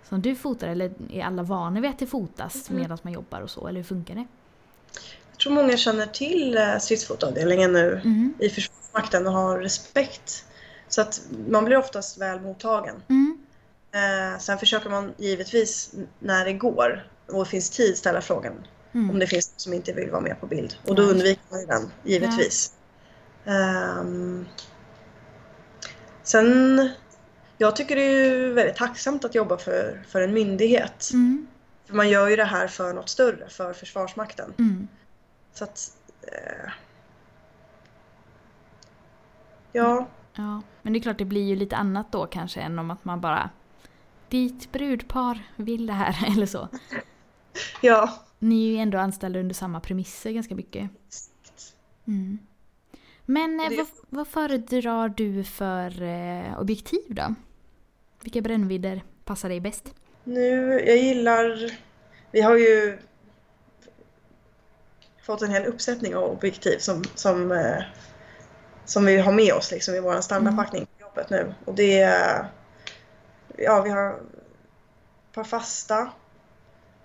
som 0.08 0.22
du 0.22 0.34
fotar 0.36 0.68
eller 0.68 0.92
är 1.10 1.24
alla 1.24 1.42
vana 1.42 1.80
vid 1.80 1.90
att 1.90 1.98
det 1.98 2.06
fotas 2.06 2.70
Mm. 2.70 2.82
medan 2.82 2.98
man 3.02 3.12
jobbar 3.12 3.40
och 3.40 3.50
så 3.50 3.66
eller 3.68 3.80
hur 3.80 3.84
funkar 3.84 4.14
det? 4.14 4.26
Jag 5.30 5.38
tror 5.38 5.52
många 5.52 5.76
känner 5.76 6.06
till 6.06 6.56
eh, 6.56 6.78
stridsfotoavdelningen 6.78 7.72
nu 7.72 8.00
Mm. 8.04 8.34
i 8.38 8.48
Försvarsmakten 8.48 9.26
och 9.26 9.32
har 9.32 9.58
respekt. 9.58 10.44
Så 10.88 11.00
att 11.00 11.22
man 11.48 11.64
blir 11.64 11.76
oftast 11.76 12.20
väl 12.20 12.40
mottagen. 12.40 12.94
Mm. 13.08 13.38
Eh, 13.92 14.38
sen 14.38 14.58
försöker 14.58 14.90
man 14.90 15.12
givetvis 15.18 15.94
när 16.18 16.44
det 16.44 16.52
går 16.52 17.06
och 17.28 17.44
det 17.44 17.50
finns 17.50 17.70
tid 17.70 17.96
ställa 17.96 18.20
frågan 18.20 18.52
Mm. 18.92 19.10
om 19.10 19.18
det 19.18 19.26
finns 19.26 19.50
någon 19.50 19.58
som 19.60 19.72
inte 19.72 19.92
vill 19.92 20.10
vara 20.10 20.20
med 20.20 20.40
på 20.40 20.46
bild. 20.46 20.76
Och 20.86 20.94
då 20.94 21.02
Ja. 21.02 21.06
undviker 21.08 21.42
man 21.50 21.60
ju 21.60 21.66
den, 21.66 21.90
givetvis. 22.04 22.72
Ehm, 23.44 24.46
sen, 26.22 26.88
jag 27.58 27.76
tycker 27.76 27.96
det 27.96 28.02
är 28.02 28.30
ju 28.30 28.52
väldigt 28.52 28.76
tacksamt 28.76 29.24
att 29.24 29.34
jobba 29.34 29.58
för, 29.58 30.02
för 30.08 30.20
en 30.20 30.32
myndighet. 30.34 31.10
Mm. 31.12 31.46
För 31.86 31.94
man 31.94 32.08
gör 32.08 32.28
ju 32.28 32.36
det 32.36 32.44
här 32.44 32.68
för 32.68 32.92
något 32.92 33.08
större, 33.08 33.48
för 33.48 33.72
Försvarsmakten. 33.72 34.52
Mm. 34.58 34.88
Så 35.54 35.64
att... 35.64 35.96
Eh, 36.22 36.70
ja, 39.72 40.06
Ja, 40.36 40.62
men 40.82 40.92
det 40.92 40.98
är 40.98 41.00
klart 41.00 41.18
det 41.18 41.24
blir 41.24 41.42
ju 41.42 41.56
lite 41.56 41.76
annat 41.76 42.12
då 42.12 42.26
kanske 42.26 42.60
än 42.60 42.78
om 42.78 42.90
att 42.90 43.04
man 43.04 43.20
bara 43.20 43.50
Ditt 44.28 44.72
brudpar 44.72 45.38
vill 45.56 45.86
det 45.86 45.92
här 45.92 46.26
eller 46.32 46.46
så. 46.46 46.68
ja. 47.80 48.10
Ni 48.38 48.66
är 48.68 48.70
ju 48.70 48.76
ändå 48.76 48.98
anställda 48.98 49.40
under 49.40 49.54
samma 49.54 49.80
premisser 49.80 50.30
ganska 50.30 50.54
mycket. 50.54 50.90
Mm. 52.06 52.38
Men 53.26 53.60
eh, 53.60 53.68
Det- 53.70 53.76
vad, 53.76 53.86
vad 54.08 54.28
föredrar 54.28 55.08
du 55.08 55.44
för 55.44 56.02
eh, 56.02 56.60
objektiv 56.60 57.00
då? 57.08 57.34
Vilka 58.22 58.40
brännvidder 58.40 59.02
passar 59.24 59.48
dig 59.48 59.60
bäst? 59.60 59.94
Nu, 60.24 60.80
jag 60.86 60.96
gillar... 60.96 61.70
Vi 62.30 62.40
har 62.40 62.56
ju 62.56 62.98
fått 65.22 65.42
en 65.42 65.50
hel 65.50 65.64
uppsättning 65.66 66.16
av 66.16 66.24
objektiv 66.24 66.78
som, 66.78 67.04
som, 67.14 67.52
eh, 67.52 67.82
som 68.84 69.04
vi 69.04 69.18
har 69.18 69.32
med 69.32 69.52
oss 69.52 69.70
liksom, 69.70 69.94
i 69.94 70.00
vår 70.00 70.20
standardpackning 70.20 70.86
på 70.86 71.02
jobbet 71.02 71.30
nu. 71.30 71.54
Och 71.64 71.74
det 71.74 72.00
är... 72.00 72.46
Ja, 73.58 73.82
vi 73.82 73.90
har 73.90 74.10
ett 74.10 74.22
par 75.34 75.44
fasta, 75.44 76.10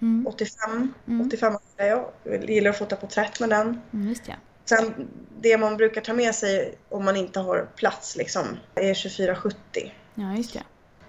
Mm. 0.01 0.27
85. 0.27 0.93
Mm. 1.07 1.27
85 1.27 1.53
är 1.77 1.87
jag. 1.87 2.11
Jag 2.23 2.49
gillar 2.49 2.69
att 2.71 2.77
fota 2.77 2.95
porträtt 2.95 3.39
med 3.39 3.49
den. 3.49 3.81
Mm, 3.93 4.07
just 4.09 4.27
ja. 4.27 4.33
Sen 4.69 5.09
det 5.39 5.57
man 5.57 5.77
brukar 5.77 6.01
ta 6.01 6.13
med 6.13 6.35
sig 6.35 6.77
om 6.89 7.05
man 7.05 7.15
inte 7.15 7.39
har 7.39 7.69
plats 7.75 8.15
liksom 8.15 8.45
är 8.75 8.93
2470. 8.93 9.93
Ja, 10.15 10.35
just 10.35 10.55
ja. 10.55 10.61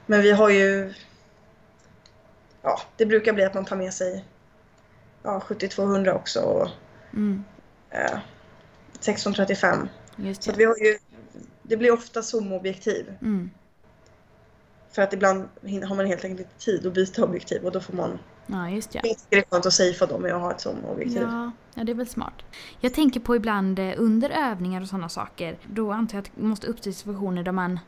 Men 0.06 0.22
vi 0.22 0.30
har 0.30 0.50
ju... 0.50 0.94
Ja, 2.62 2.80
det 2.96 3.06
brukar 3.06 3.32
bli 3.32 3.44
att 3.44 3.54
man 3.54 3.64
tar 3.64 3.76
med 3.76 3.94
sig 3.94 4.24
ja, 5.22 5.40
7200 5.40 6.14
också 6.14 6.40
och 6.40 6.68
Mm, 7.12 7.44
eh, 7.90 8.18
1635. 8.92 9.88
just 10.16 10.42
Så 10.42 10.50
ja. 10.50 10.52
att 10.52 10.58
vi 10.58 10.64
har 10.64 10.76
ju... 10.76 10.98
Det 11.62 11.76
blir 11.76 11.92
ofta 11.92 12.22
zoomobjektiv. 12.22 13.14
Mm, 13.22 13.50
För 14.90 15.02
att 15.02 15.12
ibland 15.12 15.48
har 15.62 15.94
man 15.96 16.06
helt 16.06 16.24
enkelt 16.24 16.40
inte 16.40 16.64
tid 16.64 16.86
att 16.86 16.92
byta 16.92 17.24
objektiv 17.24 17.64
och 17.64 17.72
då 17.72 17.80
får 17.80 17.92
man... 17.92 18.18
ja, 18.46 18.70
just 18.70 18.94
ja. 18.94 19.00
Det 19.28 19.36
är 19.38 19.44
skönt 19.50 19.66
att 19.66 19.72
safea 19.72 20.06
dem 20.06 20.22
med 20.22 20.34
att 20.34 20.40
ha 20.40 20.50
ett 20.50 20.60
zoomobjektiv. 20.60 21.22
Ja, 21.22 21.50
ja, 21.74 21.84
det 21.84 21.92
är 21.92 21.96
väl 21.96 22.06
smart. 22.08 22.34
Jag 22.80 22.94
tänker 22.94 23.20
på 23.20 23.36
ibland 23.36 23.78
eh, 23.78 23.92
under 23.96 24.30
övningar 24.30 24.80
och 24.80 24.88
sådana 24.88 25.08
saker. 25.08 25.58
Då 25.66 25.92
antar 25.92 26.16
jag 26.18 26.22
att 26.22 26.30
det 26.36 26.42
måste 26.42 26.66
uppstå 26.66 26.92
situationer 26.92 27.42
där 27.42 27.52
man 27.52 27.80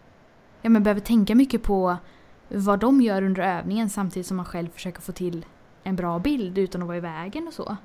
ja, 0.63 0.71
men 0.71 0.83
behöver 0.83 1.01
tänka 1.01 1.35
mycket 1.35 1.63
på 1.63 1.97
vad 2.49 2.79
de 2.79 3.01
gör 3.01 3.23
under 3.23 3.43
övningen 3.59 3.91
samtidigt 3.91 4.27
som 4.27 4.37
man 4.37 4.47
själv 4.47 4.69
försöker 4.71 5.01
få 5.01 5.13
till 5.13 5.47
en 5.83 5.97
bra 5.97 6.19
bild 6.19 6.59
utan 6.59 6.83
att 6.83 6.87
vara 6.89 6.97
i 6.97 7.01
vägen 7.01 7.49
och 7.49 7.55
så. 7.55 7.77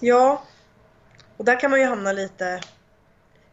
Ja, 0.00 0.42
och 1.36 1.44
där 1.44 1.60
kan 1.60 1.70
man 1.70 1.80
ju 1.80 1.86
hamna 1.86 2.12
lite 2.12 2.60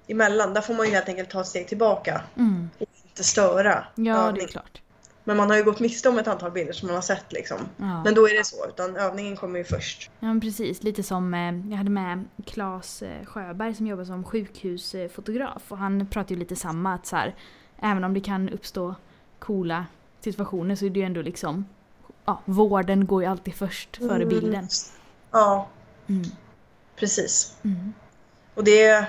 emellan. 0.08 0.54
Där 0.54 0.62
får 0.62 0.74
man 0.74 0.86
ju 0.86 0.92
helt 0.92 1.10
enkelt 1.10 1.30
ta 1.30 1.42
ett 1.42 1.48
steg 1.48 1.68
tillbaka 1.68 2.22
Mm. 2.36 2.70
och 2.80 2.88
inte 3.08 3.24
störa 3.24 3.84
Ja, 3.96 4.04
det 4.04 4.10
är 4.10 4.28
övningen. 4.28 4.48
klart. 4.48 4.82
Men 5.28 5.38
man 5.38 5.50
har 5.50 5.58
ju 5.58 5.64
gått 5.64 5.80
miste 5.80 6.10
om 6.10 6.18
ett 6.20 6.28
antal 6.28 6.52
bilder 6.52 6.74
som 6.74 6.88
man 6.88 6.96
har 6.96 7.02
sett 7.02 7.34
liksom. 7.34 7.58
Ja. 7.78 8.04
Men 8.04 8.14
då 8.16 8.28
är 8.30 8.38
det 8.38 8.44
så, 8.46 8.68
utan 8.68 8.96
övningen 8.96 9.36
kommer 9.38 9.60
ju 9.60 9.64
först. 9.66 10.12
Ja 10.20 10.28
men 10.28 10.42
precis, 10.42 10.84
lite 10.84 11.04
som 11.04 11.34
eh, 11.34 11.70
jag 11.72 11.78
hade 11.78 11.90
med 11.90 12.26
Claes 12.46 13.02
eh, 13.02 13.26
Sjöberg 13.26 13.76
som 13.76 13.88
jobbar 13.88 14.04
som 14.06 14.24
sjukhusfotograf 14.24 15.64
och 15.72 15.78
han 15.78 16.08
pratar 16.08 16.36
ju 16.36 16.40
lite 16.40 16.56
samma 16.56 16.94
att 16.94 17.06
så 17.06 17.16
här, 17.16 17.36
även 17.80 18.04
om 18.04 18.14
det 18.14 18.22
kan 18.22 18.50
uppstå 18.50 18.96
coola 19.40 19.86
situationer 20.22 20.76
så 20.76 20.86
är 20.86 20.90
det 20.90 21.00
ju 21.00 21.06
ändå 21.06 21.22
liksom 21.22 21.66
ja, 22.26 22.42
vården 22.46 23.06
går 23.08 23.22
ju 23.24 23.30
alltid 23.30 23.56
först 23.56 23.98
före 23.98 24.16
Mm. 24.16 24.30
bilden. 24.30 24.68
Ja, 25.32 25.68
Mm. 26.10 26.24
precis. 26.96 27.58
Mm. 27.64 27.94
Och 28.54 28.64
det... 28.64 29.08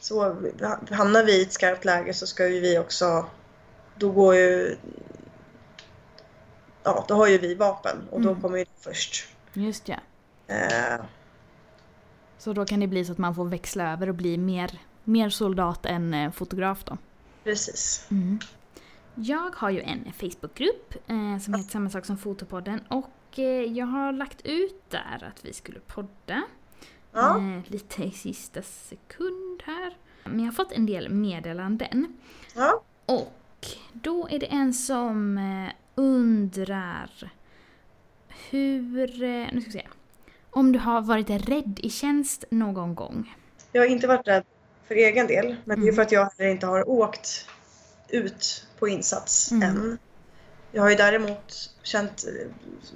Så 0.00 0.36
hamnar 0.90 1.24
vi 1.24 1.38
i 1.38 1.42
ett 1.42 1.52
skarpt 1.52 1.84
läge 1.84 2.14
så 2.14 2.26
ska 2.26 2.48
ju 2.48 2.60
vi 2.60 2.78
också... 2.78 3.26
Då 3.98 4.10
går 4.10 4.34
ju... 4.34 4.76
Ja, 6.82 7.04
då 7.08 7.14
har 7.14 7.26
ju 7.28 7.38
vi 7.38 7.54
vapen 7.54 8.08
och 8.10 8.20
då 8.20 8.28
Mm. 8.28 8.40
kommer 8.42 8.58
ju 8.58 8.64
först. 8.80 9.28
Just 9.52 9.88
ja. 9.88 9.96
Eh, 10.46 11.04
Så 12.38 12.52
då 12.52 12.64
kan 12.64 12.80
det 12.80 12.86
bli 12.86 13.04
så 13.04 13.12
att 13.12 13.18
man 13.18 13.34
får 13.34 13.44
växla 13.44 13.92
över 13.92 14.08
och 14.08 14.14
bli 14.14 14.38
mer, 14.38 14.78
mer 15.04 15.28
soldat 15.30 15.86
än 15.86 16.14
eh, 16.14 16.30
fotograf 16.32 16.84
då. 16.84 16.98
precis. 17.44 18.06
Mm. 18.10 18.38
Jag 19.14 19.50
har 19.56 19.70
ju 19.70 19.80
en 19.80 20.12
Facebookgrupp 20.12 20.94
eh, 21.06 21.38
som 21.40 21.54
heter 21.54 21.70
samma 21.70 21.90
sak 21.90 22.04
som 22.04 22.16
Fotopodden 22.18 22.80
och 22.88 23.38
eh, 23.38 23.44
jag 23.72 23.86
har 23.86 24.12
lagt 24.12 24.40
ut 24.44 24.90
där 24.90 25.32
att 25.34 25.44
vi 25.44 25.52
skulle 25.52 25.80
podda. 25.80 26.42
Ja, 27.12 27.38
Eh, 27.38 27.60
lite 27.72 28.04
i 28.04 28.10
sista 28.10 28.62
sekund 28.62 29.62
här. 29.64 29.96
Men 30.24 30.38
jag 30.40 30.46
har 30.46 30.52
fått 30.52 30.72
en 30.72 30.86
del 30.86 31.08
meddelanden. 31.08 32.16
ja. 32.54 32.82
Och 33.06 33.32
då 33.92 34.28
är 34.30 34.38
det 34.38 34.46
en 34.46 34.74
som 34.74 35.38
eh, 35.38 35.72
undrar 35.94 37.32
hur... 38.50 39.22
Eh, 39.22 39.28
nu 39.52 39.60
ska 39.60 39.70
vi 39.70 39.78
se. 39.78 39.86
Om 40.50 40.72
du 40.72 40.78
har 40.78 41.00
varit 41.00 41.30
rädd 41.30 41.80
i 41.82 41.90
tjänst 41.90 42.44
någon 42.50 42.94
gång? 42.94 43.34
Jag 43.72 43.82
har 43.82 43.86
inte 43.86 44.06
varit 44.06 44.28
rädd 44.28 44.44
för 44.88 44.94
egen 44.94 45.26
del, 45.26 45.56
men 45.64 45.80
det 45.80 45.82
är 45.86 45.92
Mm. 45.92 45.94
för 45.94 46.02
att 46.02 46.12
jag 46.12 46.50
inte 46.50 46.66
har 46.66 46.88
åkt 46.88 47.48
ut 48.08 48.66
på 48.78 48.88
insats 48.88 49.52
Mm. 49.52 49.62
än. 49.68 49.98
Jag 50.72 50.82
har 50.82 50.90
ju 50.90 50.96
däremot 50.96 51.70
känt 51.82 52.24
eh, 52.26 52.50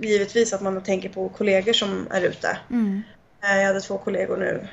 givetvis 0.09 0.53
att 0.53 0.63
man 0.63 0.83
tänker 0.83 1.09
på 1.09 1.29
kollegor 1.29 1.73
som 1.73 2.07
är 2.11 2.23
ute. 2.23 2.59
Mm. 2.71 3.03
Jag 3.41 3.67
hade 3.67 3.81
två 3.81 3.99
kollegor 3.99 4.37
nu 4.37 4.69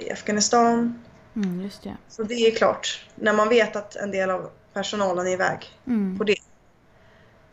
i 0.00 0.10
Afghanistan. 0.10 1.02
Mm, 1.36 1.60
just 1.62 1.82
det. 1.82 1.96
Så 2.08 2.22
det 2.22 2.34
är 2.34 2.50
klart, 2.54 3.06
när 3.14 3.32
man 3.32 3.48
vet 3.48 3.76
att 3.76 3.96
en 3.96 4.10
del 4.10 4.30
av 4.30 4.50
personalen 4.72 5.26
iväg 5.26 5.58
Mm. 5.86 6.18
på 6.18 6.24
det. 6.24 6.36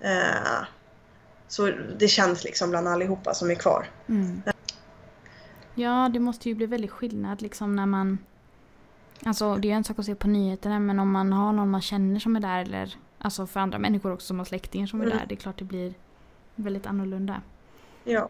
eh, 0.01 0.63
Så 1.47 1.71
det 1.99 2.08
känns 2.08 2.43
liksom 2.43 2.69
bland 2.69 2.88
allihopa 2.88 3.34
som 3.34 3.51
är 3.51 3.55
kvar. 3.55 3.86
Mm. 4.10 4.41
Ja, 5.75 6.10
det 6.13 6.19
måste 6.19 6.49
ju 6.49 6.55
bli 6.55 6.65
väldigt 6.65 6.91
skillnad 6.91 7.41
liksom 7.41 7.75
när 7.75 7.86
man... 7.86 8.17
Alltså 9.25 9.55
det 9.55 9.71
är 9.71 9.75
en 9.75 9.84
sak 9.84 9.99
att 9.99 10.05
se 10.05 10.15
på 10.15 10.27
nyheterna 10.27 10.79
men 10.79 10.99
om 10.99 11.12
man 11.12 11.34
har 11.34 11.53
någon 11.53 11.69
man 11.69 11.82
känner 11.82 12.19
som 12.19 12.36
är 12.36 12.39
där 12.39 12.62
eller 12.62 12.95
alltså 13.17 13.47
för 13.47 13.60
andra 13.60 13.79
människor 13.79 14.12
också 14.13 14.27
som 14.27 14.38
har 14.38 14.45
släktingar 14.45 14.88
som 14.88 15.01
är 15.01 15.05
Mm. 15.05 15.17
där, 15.17 15.25
det 15.29 15.34
är 15.36 15.38
klart 15.38 15.58
det 15.60 15.63
blir 15.65 15.93
väldigt 16.55 16.86
annorlunda. 16.86 17.41
Ja. 18.03 18.29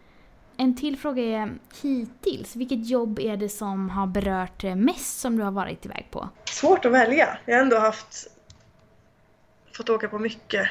En 0.56 0.76
till 0.76 0.98
fråga 0.98 1.22
är 1.22 1.52
hittills, 1.82 2.56
vilket 2.56 2.86
jobb 2.88 3.18
är 3.18 3.36
det 3.36 3.48
som 3.48 3.90
har 3.90 4.06
berört 4.06 4.62
mest 4.76 5.20
som 5.20 5.36
du 5.36 5.42
har 5.42 5.50
varit 5.50 5.86
iväg 5.86 6.06
på? 6.10 6.28
Svårt 6.44 6.84
att 6.84 6.92
välja. 6.92 7.38
Jag 7.46 7.54
har 7.56 7.62
ändå 7.62 7.78
haft 7.78 8.26
fått 9.72 9.88
åka 9.90 10.08
på 10.08 10.18
mycket 10.18 10.68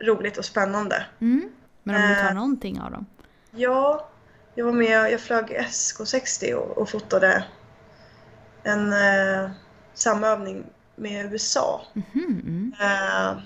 roligt 0.00 0.36
och 0.38 0.44
spännande. 0.44 1.06
Mm. 1.20 1.50
Men 1.82 1.94
om 2.02 2.08
du 2.08 2.14
tar 2.14 2.28
Eh. 2.28 2.34
någonting 2.34 2.80
av 2.80 2.90
dem? 2.90 3.06
Ja, 3.50 4.08
jag 4.54 4.64
var 4.64 4.72
med, 4.72 5.12
jag 5.12 5.20
flög 5.20 5.44
SK60 5.60 6.52
och, 6.52 6.78
och 6.78 6.88
fotade 6.88 7.44
en 8.62 8.92
eh, 8.92 9.50
samövning 9.94 10.64
med 10.96 11.32
USA. 11.32 11.86
Mhm, 11.92 12.40
mm. 12.46 12.74
Eh, 12.80 13.42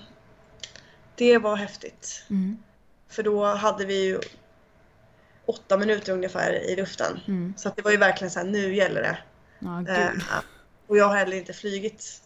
det 1.15 1.37
var 1.37 1.55
häftigt. 1.55 2.25
Mm. 2.29 2.57
För 3.09 3.23
då 3.23 3.45
hade 3.45 3.85
vi 3.85 4.05
ju 4.05 4.19
åtta 5.45 5.77
minuter 5.77 6.13
ungefär 6.13 6.53
i 6.69 6.75
luften. 6.75 7.19
Mm. 7.27 7.53
Så 7.57 7.69
att 7.69 7.75
det 7.75 7.81
var 7.81 7.91
ju 7.91 7.97
verkligen 7.97 8.31
så 8.31 8.39
här, 8.39 8.47
nu 8.47 8.75
gäller 8.75 9.01
det. 9.01 9.17
Ja, 9.59 9.93
Eh, 9.93 10.11
och 10.87 10.97
jag 10.97 11.05
har 11.07 11.15
heller 11.15 11.37
inte 11.37 11.53
flygit 11.53 12.21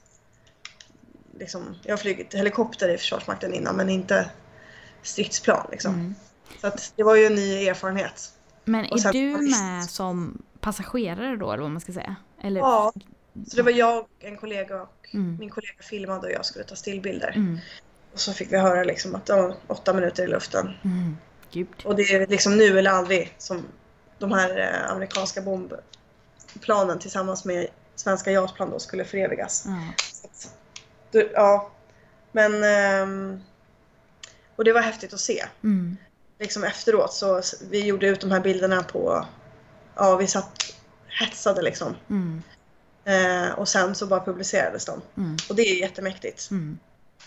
liksom, 1.39 1.75
jag 1.83 1.91
har 1.93 1.97
flugit 1.97 2.33
helikopter 2.33 2.89
i 2.89 2.97
Försvarsmakten 2.97 3.53
innan 3.53 3.75
men 3.75 3.89
inte 3.89 4.29
stridsplan 5.01 5.67
liksom. 5.71 5.93
Mm. 5.93 6.15
Så 6.61 6.67
att 6.67 6.93
det 6.95 7.03
var 7.03 7.15
ju 7.15 7.25
en 7.25 7.35
ny 7.35 7.67
erfarenhet. 7.67 8.31
Men 8.65 8.85
är 8.85 8.97
sen- 8.97 9.11
du 9.11 9.37
med 9.37 9.83
som 9.89 10.41
passagerare 10.59 11.35
då 11.37 11.51
eller 11.51 11.61
vad 11.63 11.71
man 11.71 11.81
ska 11.81 11.93
säga? 11.93 12.15
Eller? 12.41 12.59
Ja, 12.59 12.93
så 13.47 13.55
det 13.55 13.61
var 13.61 13.71
jag, 13.71 14.05
en 14.19 14.37
kollega 14.37 14.81
och 14.81 14.91
Mm. 15.13 15.37
min 15.39 15.49
kollega 15.49 15.73
filmade 15.83 16.27
och 16.27 16.33
jag 16.33 16.45
skulle 16.45 16.65
ta 16.65 16.75
stillbilder. 16.75 17.33
Mm. 17.35 17.59
Och 18.13 18.19
så 18.19 18.33
fick 18.33 18.51
vi 18.53 18.57
höra 18.57 18.83
liksom 18.83 19.15
att 19.15 19.25
det 19.25 19.33
var 19.35 19.55
åtta 19.67 19.93
minuter 19.93 20.23
i 20.23 20.27
luften. 20.27 20.69
Mm. 20.83 21.17
Och 21.83 21.95
det 21.95 22.03
är 22.03 22.27
liksom 22.27 22.57
nu 22.57 22.79
eller 22.79 22.91
aldrig 22.91 23.35
som 23.37 23.63
de 24.19 24.31
här 24.31 24.57
eh, 24.59 24.91
amerikanska 24.91 25.41
bombplanen 25.41 26.99
tillsammans 26.99 27.45
med 27.45 27.67
svenska 27.95 28.31
JAS-plan 28.31 28.69
då 28.69 28.79
skulle 28.79 29.05
förevigas. 29.05 29.67
Så 30.11 30.47
du, 31.15 31.31
ja, 31.33 31.71
men... 32.31 32.63
ehm, 32.63 33.41
och 34.55 34.63
det 34.63 34.73
var 34.73 34.81
häftigt 34.81 35.13
att 35.13 35.19
se. 35.19 35.45
Mm. 35.63 35.97
Liksom 36.39 36.63
efteråt 36.63 37.13
så 37.13 37.41
vi 37.69 37.85
gjorde 37.85 38.07
ut 38.07 38.21
de 38.21 38.31
här 38.31 38.39
bilderna 38.39 38.83
på... 38.83 39.25
Ja, 39.95 40.15
vi 40.15 40.27
satt 40.27 40.75
hetsade 41.07 41.61
liksom. 41.61 41.95
Mm. 42.09 42.41
Eh, 43.05 43.51
och 43.51 43.67
sen 43.67 43.95
så 43.95 44.07
bara 44.07 44.25
publicerades 44.25 44.85
de. 44.85 45.01
Mm. 45.17 45.37
Och 45.49 45.55
det 45.55 45.61
är 45.61 45.79
jättemäktigt. 45.79 46.51
Mm. 46.51 46.79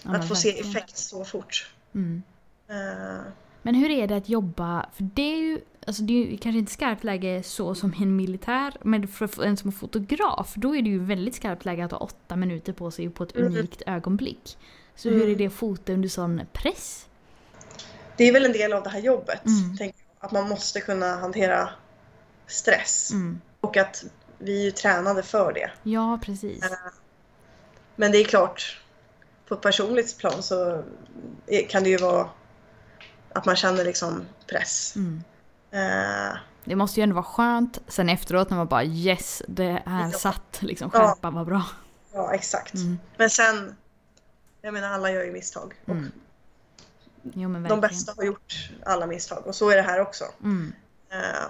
Ja, 0.02 0.16
att 0.16 0.28
få 0.28 0.34
se 0.34 0.48
verkligen. 0.48 0.70
effekt 0.70 0.96
så 0.96 1.24
fort. 1.24 1.70
Mm. 1.94 2.22
Eh, 2.68 3.20
Men 3.62 3.74
hur 3.74 3.90
är 3.90 4.06
det 4.06 4.16
att 4.16 4.28
jobba, 4.28 4.86
för 4.94 5.02
det 5.14 5.22
är 5.22 5.36
ju, 5.36 5.60
alltså 5.86 6.02
det 6.02 6.12
är 6.12 6.26
ju 6.30 6.36
kanske 6.36 6.58
inte 6.58 6.72
skarpt 6.72 7.04
läge 7.04 7.42
så 7.42 7.74
som 7.74 7.94
en 8.00 8.16
militär, 8.16 8.74
men 8.82 9.08
för 9.08 9.44
en 9.44 9.56
som 9.56 9.72
fotograf, 9.72 10.54
då 10.56 10.76
är 10.76 10.82
det 10.82 10.88
ju 10.88 10.98
väldigt 11.04 11.34
skarpt 11.34 11.64
läge 11.64 11.84
att 11.84 11.90
ha 11.92 11.98
åtta 11.98 12.36
minuter 12.36 12.72
på 12.72 12.90
sig 12.90 13.10
på 13.10 13.22
ett 13.24 13.36
Mm. 13.36 13.46
unikt 13.52 13.82
ögonblick. 13.86 14.58
Så 14.94 15.08
hur 15.08 15.16
Mm. 15.16 15.30
är 15.30 15.36
det 15.36 15.46
att 15.46 15.52
fota 15.52 15.92
under 15.92 16.08
sån 16.08 16.40
press? 16.52 17.04
det 18.16 18.24
är 18.28 18.32
väl 18.32 18.44
en 18.44 18.52
del 18.52 18.72
av 18.72 18.82
det 18.82 18.90
här 18.90 19.00
jobbet. 19.00 19.46
Mm. 19.46 19.92
Att 20.20 20.32
man 20.32 20.48
måste 20.48 20.80
kunna 20.80 21.16
hantera 21.16 21.70
stress. 22.46 23.10
Mm. 23.12 23.40
Och 23.60 23.76
att 23.76 24.04
vi 24.38 24.60
är 24.60 24.64
ju 24.64 24.70
tränade 24.70 25.22
för 25.22 25.52
det. 25.52 25.70
Ja, 25.82 26.18
precis. 26.22 26.62
Eh, 26.62 26.70
Men 27.96 28.12
det 28.12 28.18
är 28.18 28.24
klart, 28.24 28.80
på 29.48 29.54
ett 29.54 29.60
personligt 29.60 30.18
plan 30.18 30.42
så 30.42 30.82
kan 31.68 31.82
det 31.82 31.90
ju 31.90 31.96
vara 31.96 32.28
att 33.32 33.44
man 33.46 33.56
känner 33.56 33.84
liksom 33.84 34.24
press. 34.46 34.96
Mm. 34.96 35.22
Eh, 35.70 36.36
Det 36.64 36.76
måste 36.76 37.00
ju 37.00 37.02
ändå 37.02 37.14
vara 37.14 37.24
skönt 37.24 37.78
sen 37.88 38.08
efteråt 38.08 38.50
när 38.50 38.56
man 38.56 38.66
bara 38.66 38.84
yes, 38.84 39.42
det 39.48 39.82
här 39.86 40.10
Ja. 40.12 40.18
satt 40.18 40.58
liksom, 40.62 40.90
Ja. 40.92 40.98
skärpan 41.00 41.34
var 41.34 41.44
bra. 41.44 41.62
ja, 42.12 42.34
exakt. 42.34 42.74
Mm. 42.74 42.98
Men 43.16 43.30
sen, 43.30 43.76
jag 44.62 44.74
menar 44.74 44.88
alla 44.90 45.10
gör 45.10 45.24
ju 45.24 45.32
misstag. 45.32 45.74
Mm. 45.86 46.12
Jo 47.22 47.48
men 47.48 47.62
de 47.62 47.80
bästa 47.80 48.12
har 48.16 48.24
gjort 48.24 48.70
alla 48.86 49.06
misstag 49.06 49.46
och 49.46 49.54
så 49.54 49.70
är 49.70 49.76
det 49.76 49.82
här 49.82 50.00
också. 50.00 50.24
Mm. 50.42 50.72
Eh, 51.10 51.48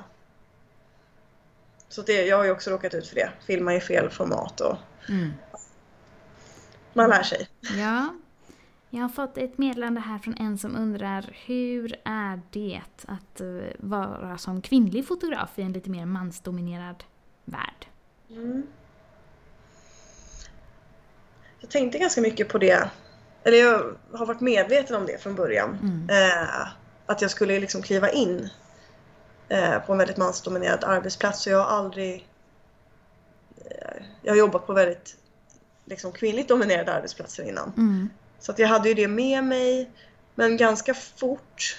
Så 1.88 2.02
det, 2.02 2.26
jag 2.26 2.36
har 2.36 2.44
ju 2.44 2.50
också 2.50 2.70
råkat 2.70 2.94
ut 2.94 3.08
för 3.08 3.14
det. 3.14 3.30
Filma 3.46 3.74
i 3.74 3.80
fel 3.80 4.10
format 4.10 4.60
och 4.60 4.76
Mm. 5.08 5.32
man 6.92 7.10
lär 7.10 7.22
sig. 7.22 7.48
Ja. 7.78 8.14
Jag 8.90 9.00
har 9.00 9.08
fått 9.08 9.38
ett 9.38 9.58
meddelande 9.58 10.00
här 10.00 10.18
från 10.18 10.36
en 10.38 10.58
som 10.58 10.76
undrar 10.76 11.30
hur 11.46 11.96
är 12.04 12.40
det 12.50 12.80
att 13.06 13.40
eh, 13.40 13.46
vara 13.78 14.38
som 14.38 14.62
kvinnlig 14.62 15.06
fotograf 15.06 15.58
i 15.58 15.62
en 15.62 15.72
lite 15.72 15.90
mer 15.90 16.06
mansdominerad 16.06 17.04
värld? 17.44 17.86
Mm. 18.30 18.66
Jag 21.60 21.70
tänkte 21.70 21.98
ganska 21.98 22.20
mycket 22.20 22.48
på 22.48 22.58
det. 22.58 22.90
Eller 23.42 23.58
jag 23.58 23.96
har 24.12 24.26
varit 24.26 24.40
medveten 24.40 24.96
om 24.96 25.06
det 25.06 25.22
från 25.22 25.34
början. 25.34 25.78
Mm. 25.82 26.08
Eh, 26.10 26.68
att 27.06 27.22
jag 27.22 27.30
skulle 27.30 27.60
liksom 27.60 27.82
kliva 27.82 28.10
in 28.10 28.48
eh, 29.48 29.78
på 29.78 29.92
en 29.92 29.98
väldigt 29.98 30.16
mansdominerad 30.16 30.84
arbetsplats. 30.84 31.42
Så 31.42 31.50
jag 31.50 31.58
har 31.58 31.78
aldrig... 31.78 32.28
Eh, 33.64 34.02
jag 34.22 34.32
har 34.32 34.38
jobbat 34.38 34.66
på 34.66 34.72
väldigt 34.72 35.16
liksom 35.84 36.12
kvinnligt 36.12 36.48
dominerade 36.48 36.92
arbetsplatser 36.92 37.48
innan. 37.48 37.72
Mm. 37.76 38.08
Så 38.40 38.52
att 38.52 38.58
jag 38.58 38.68
hade 38.68 38.88
ju 38.88 38.94
det 38.94 39.08
med 39.08 39.44
mig. 39.44 39.90
Men 40.34 40.56
ganska 40.56 40.94
fort 40.94 41.78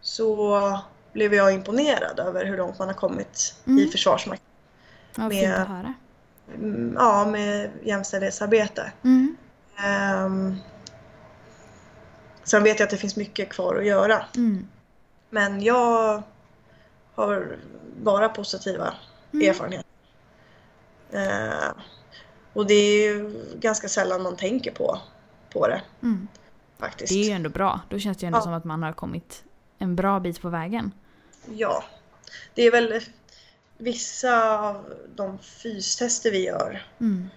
så 0.00 0.80
blev 1.12 1.34
jag 1.34 1.52
imponerad 1.54 2.20
över 2.20 2.44
hur 2.44 2.56
långt 2.56 2.78
man 2.78 2.88
har 2.88 2.94
kommit 2.94 3.54
i 3.64 3.70
Mm. 3.70 3.90
Försvarsmakten. 3.90 4.46
Vad 5.16 5.28
Med- 5.28 5.40
fint 5.44 5.54
att 5.58 5.68
höra. 5.68 5.94
Mm, 6.54 6.94
Ja, 6.98 7.26
med 7.26 7.70
jämställdhetsarbete. 7.82 8.92
Mm. 9.04 9.36
Um, 10.24 10.56
sen 12.44 12.62
vet 12.64 12.78
jag 12.80 12.86
att 12.86 12.90
det 12.90 12.96
finns 12.96 13.16
mycket 13.16 13.48
kvar 13.48 13.74
att 13.76 13.86
göra. 13.86 14.24
Mm. 14.36 14.66
Men 15.30 15.62
jag 15.62 16.22
har 17.14 17.56
bara 18.02 18.28
positiva 18.28 18.94
Mm. 19.32 19.50
erfarenheter. 19.50 19.86
Eh, 21.12 21.72
och 22.52 22.66
det 22.66 22.74
är 22.74 23.02
ju 23.04 23.44
ganska 23.60 23.88
sällan 23.88 24.22
man 24.22 24.36
tänker 24.36 24.70
på, 24.70 24.98
på 25.52 25.68
det 25.68 25.82
Mm. 26.02 26.28
faktiskt. 26.78 27.12
Det 27.12 27.20
är 27.20 27.24
ju 27.24 27.30
ändå 27.30 27.50
bra. 27.50 27.80
Då 27.88 27.98
känns 27.98 28.16
det 28.18 28.22
ju 28.24 28.26
ändå 28.26 28.38
Ja. 28.38 28.42
som 28.42 28.52
att 28.52 28.64
man 28.64 28.82
har 28.82 28.92
kommit 28.92 29.44
en 29.78 29.96
bra 29.96 30.20
bit 30.20 30.40
på 30.42 30.48
vägen. 30.48 30.92
Ja. 31.54 31.84
Det 32.54 32.62
är 32.62 32.70
väl 32.70 33.00
vissa 33.78 34.58
av 34.58 34.94
de 35.16 35.38
fystester 35.38 36.30
vi 36.30 36.44
gör 36.46 36.86
Mm. 37.00 37.28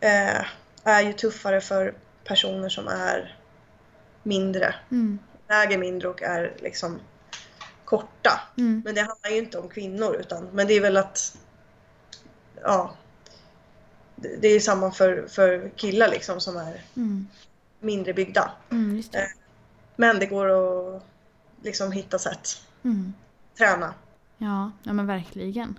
eh, 0.00 0.44
är 0.84 1.00
ju 1.02 1.12
tuffare 1.12 1.60
för 1.60 1.94
personer 2.24 2.68
som 2.68 2.88
är 2.88 3.36
mindre, 4.22 4.74
Mm. 4.90 5.18
väger 5.46 5.78
mindre 5.78 6.08
och 6.08 6.22
är 6.22 6.54
liksom 6.58 7.00
korta. 7.84 8.40
Mm. 8.58 8.82
Men 8.84 8.94
det 8.94 9.00
handlar 9.00 9.30
ju 9.30 9.36
inte 9.38 9.58
om 9.58 9.68
kvinnor 9.68 10.16
utan 10.20 10.44
men 10.52 10.66
det 10.66 10.74
är 10.74 10.80
väl 10.80 10.96
att 10.96 11.38
ja 12.62 12.94
det 14.40 14.48
är 14.48 14.60
samma 14.60 14.90
för, 14.90 15.26
för 15.28 15.70
killar 15.76 16.08
liksom 16.08 16.40
som 16.40 16.56
är 16.56 16.82
Mm. 16.96 17.26
mindre 17.80 18.14
byggda. 18.14 18.50
Mm. 18.70 19.02
Det. 19.12 19.18
Eh. 19.18 19.28
Men 19.96 20.18
det 20.18 20.26
går 20.26 20.48
att 20.96 21.02
liksom 21.62 21.92
hitta 21.92 22.18
sätt. 22.18 22.62
Mm. 22.84 23.12
Träna. 23.58 23.94
Ja, 24.38 24.72
ja 24.82 24.92
men 24.92 25.06
verkligen. 25.06 25.78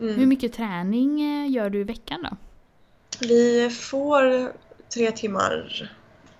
Mm. 0.00 0.14
Hur 0.14 0.26
mycket 0.26 0.52
träning 0.52 1.20
eh, 1.22 1.50
gör 1.50 1.70
du 1.70 1.80
i 1.80 1.84
veckan 1.84 2.22
då? 2.22 2.36
Vi 3.20 3.70
får 3.70 4.52
tre 4.94 5.10
timmar 5.10 5.90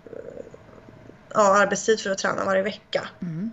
eh, 0.06 0.44
ja, 1.34 1.58
arbetstid 1.58 2.00
för 2.00 2.10
att 2.10 2.18
träna 2.18 2.44
varje 2.44 2.62
vecka. 2.62 3.08
Mm. 3.22 3.50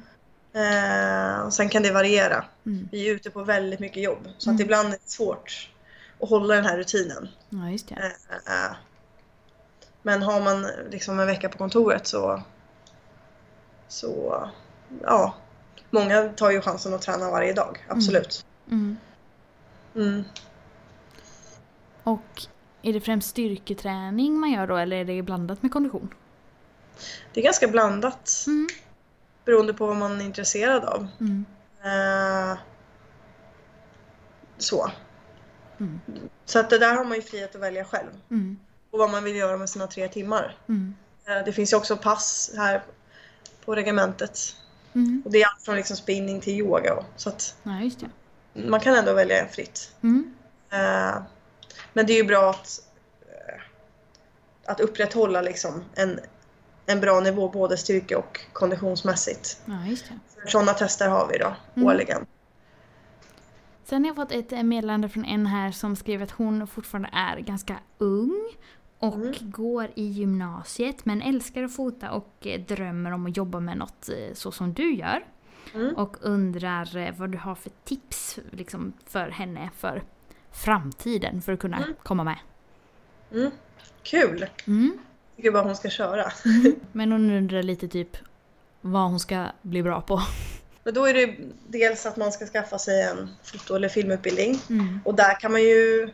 Eh, 0.53 1.39
och 1.39 1.53
sen 1.53 1.69
kan 1.69 1.83
det 1.83 1.91
variera. 1.91 2.45
Mm. 2.65 2.89
Vi 2.91 3.09
är 3.09 3.13
ute 3.15 3.29
på 3.29 3.43
väldigt 3.43 3.79
mycket 3.79 4.03
jobb 4.03 4.27
så 4.37 4.51
att 4.51 4.59
ibland 4.59 4.87
är 4.87 4.91
det 4.91 5.09
svårt 5.09 5.69
att 6.19 6.29
hålla 6.29 6.55
den 6.55 6.65
här 6.65 6.77
rutinen. 6.77 7.27
Ja, 7.49 7.69
just 7.69 7.87
det. 7.87 7.95
Eh, 7.95 8.65
eh. 8.65 8.75
Men 10.01 10.23
har 10.23 10.41
man 10.41 10.67
liksom 10.91 11.19
en 11.19 11.27
vecka 11.27 11.49
på 11.49 11.57
kontoret 11.57 12.07
så, 12.07 12.41
så 13.87 14.43
ja, 15.03 15.35
många 15.89 16.23
tar 16.23 16.51
ju 16.51 16.61
chansen 16.61 16.93
att 16.93 17.01
träna 17.01 17.31
varje 17.31 17.53
dag, 17.53 17.85
absolut. 17.89 18.45
Mm. 18.71 18.97
Mm. 19.95 20.23
Och 22.03 22.47
är 22.81 22.93
det 22.93 23.01
främst 23.01 23.29
styrketräning 23.29 24.39
man 24.39 24.51
gör 24.51 24.67
då 24.67 24.77
eller 24.77 24.97
är 24.97 25.05
det 25.05 25.21
blandat 25.21 25.61
med 25.61 25.71
kondition? 25.71 26.13
Det 27.33 27.39
är 27.39 27.43
ganska 27.43 27.67
blandat 27.67 28.43
Mm. 28.47 28.67
beroende 29.45 29.73
på 29.73 29.87
vad 29.87 29.95
man 29.95 30.21
är 30.21 30.25
intresserad 30.25 30.85
av. 30.85 31.07
Mm. 31.19 31.45
Eh, 31.83 32.57
så. 34.57 34.91
Mm. 35.79 35.99
Så 36.45 36.59
att 36.59 36.69
det 36.69 36.77
där 36.77 36.95
har 36.95 37.03
man 37.03 37.15
ju 37.15 37.21
frihet 37.21 37.55
att 37.55 37.61
välja 37.61 37.85
själv. 37.85 38.09
Mm. 38.31 38.59
Och 38.91 38.99
vad 38.99 39.09
man 39.09 39.23
vill 39.23 39.35
göra 39.35 39.57
med 39.57 39.69
sina 39.69 39.87
tre 39.87 40.07
timmar. 40.07 40.57
Mm. 40.69 40.95
Eh, 41.27 41.45
det 41.45 41.53
finns 41.53 41.73
ju 41.73 41.77
också 41.77 41.97
pass 41.97 42.51
här 42.57 42.83
på 43.65 43.75
regementet. 43.75 44.39
Mm. 44.93 45.21
Och 45.25 45.31
det 45.31 45.41
är 45.41 45.47
allt 45.47 45.63
från 45.65 45.75
liksom 45.75 45.97
spinning 45.97 46.41
till 46.41 46.53
yoga. 46.53 46.93
Och, 46.93 47.03
så 47.15 47.29
att 47.29 47.55
Ja, 47.63 47.89
man 48.53 48.79
kan 48.79 48.95
ändå 48.95 49.13
välja 49.13 49.47
fritt. 49.47 49.91
Mm. 50.03 50.33
Eh, 50.69 51.21
men 51.93 52.05
det 52.05 52.13
är 52.13 52.17
ju 52.17 52.23
bra 52.23 52.49
att, 52.49 52.81
eh, 53.21 53.61
att 54.65 54.79
upprätthålla 54.79 55.41
liksom 55.41 55.83
en, 55.95 56.19
en 56.85 56.99
bra 56.99 57.19
nivå 57.19 57.49
både 57.49 57.77
styrke 57.77 58.15
och 58.15 58.39
konditionsmässigt. 58.53 59.61
Ja. 59.65 59.95
Sådana 60.47 60.73
tester 60.73 61.07
har 61.07 61.27
vi 61.27 61.37
då 61.37 61.55
Mm. 61.75 61.87
årligen. 61.87 62.25
Sen 63.89 64.03
har 64.03 64.09
jag 64.09 64.15
fått 64.15 64.31
ett 64.31 64.51
eh, 64.51 64.63
meddelande 64.63 65.09
från 65.09 65.25
en 65.25 65.45
här 65.45 65.71
som 65.71 65.95
skrev 65.95 66.23
att 66.23 66.31
hon 66.31 66.67
fortfarande 66.67 67.09
är 67.13 67.37
ganska 67.39 67.79
ung 67.97 68.47
och 68.99 69.15
Mm. 69.15 69.33
går 69.41 69.89
i 69.95 70.03
gymnasiet 70.03 71.05
men 71.05 71.21
älskar 71.21 71.63
att 71.63 71.75
fota 71.75 72.11
och 72.11 72.33
eh, 72.47 72.61
drömmer 72.61 73.11
om 73.11 73.25
att 73.25 73.37
jobba 73.37 73.59
med 73.59 73.77
något 73.77 74.09
eh, 74.09 74.33
så 74.33 74.51
som 74.51 74.73
du 74.73 74.93
gör. 74.95 75.25
Mm. 75.75 75.95
Och 75.95 76.17
undrar 76.21 77.11
vad 77.17 77.29
du 77.31 77.37
har 77.37 77.55
för 77.55 77.71
tips 77.83 78.39
liksom, 78.51 78.93
för 79.05 79.29
henne 79.29 79.69
för 79.77 80.03
framtiden 80.51 81.41
för 81.41 81.53
att 81.53 81.59
kunna 81.59 81.77
Mm. 81.77 81.93
komma 82.03 82.23
med. 82.23 82.37
Mm. 83.31 83.51
Kul! 84.03 84.45
Mm. 84.67 84.97
Tycker 85.35 85.51
bara 85.51 85.63
hon 85.63 85.75
ska 85.75 85.89
köra. 85.89 86.23
Men 86.91 87.11
hon 87.11 87.31
undrar 87.31 87.63
lite 87.63 87.87
typ 87.87 88.17
vad 88.81 89.01
hon 89.09 89.19
ska 89.19 89.45
bli 89.61 89.83
bra 89.83 90.01
på. 90.01 90.21
Men 90.87 90.93
då 90.93 91.05
är 91.05 91.13
det 91.13 91.35
dels 91.67 92.05
att 92.05 92.17
man 92.17 92.31
ska 92.31 92.45
skaffa 92.45 92.79
sig 92.79 93.01
en 93.03 93.29
foto 93.43 93.75
eller 93.75 93.89
filmutbildning. 93.89 94.59
Mm. 94.69 94.99
Och 95.05 95.15
där 95.15 95.39
kan 95.39 95.51
man 95.51 95.61
ju 95.61 96.09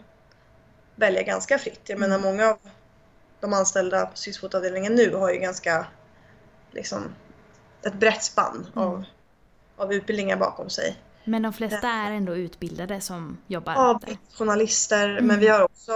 välja 0.95 1.23
ganska 1.23 1.57
fritt. 1.57 1.81
Jag 1.85 1.99
menar 1.99 2.15
Mm. 2.17 2.31
många 2.31 2.49
av 2.49 2.57
de 3.39 3.53
anställda 3.53 4.05
på 4.05 4.17
sysfotavdelningen 4.17 4.95
nu 4.95 5.15
har 5.15 5.31
ju 5.33 5.39
ganska 5.39 5.85
liksom 6.71 7.03
ett 7.85 7.93
brett 7.93 8.23
spann 8.23 8.67
av, 8.73 8.93
Mm. 8.93 9.03
av 9.77 9.93
utbildningar 9.93 10.37
bakom 10.37 10.69
sig. 10.69 10.95
Men 11.23 11.41
de 11.41 11.53
flesta 11.53 11.87
är 11.87 12.11
ändå 12.11 12.35
utbildade 12.35 13.01
som 13.01 13.37
jobbar 13.47 13.73
Ja, 13.73 13.99
där. 14.05 14.17
journalister, 14.37 15.09
Mm. 15.09 15.25
men 15.27 15.39
vi 15.39 15.47
har 15.47 15.63
också 15.63 15.93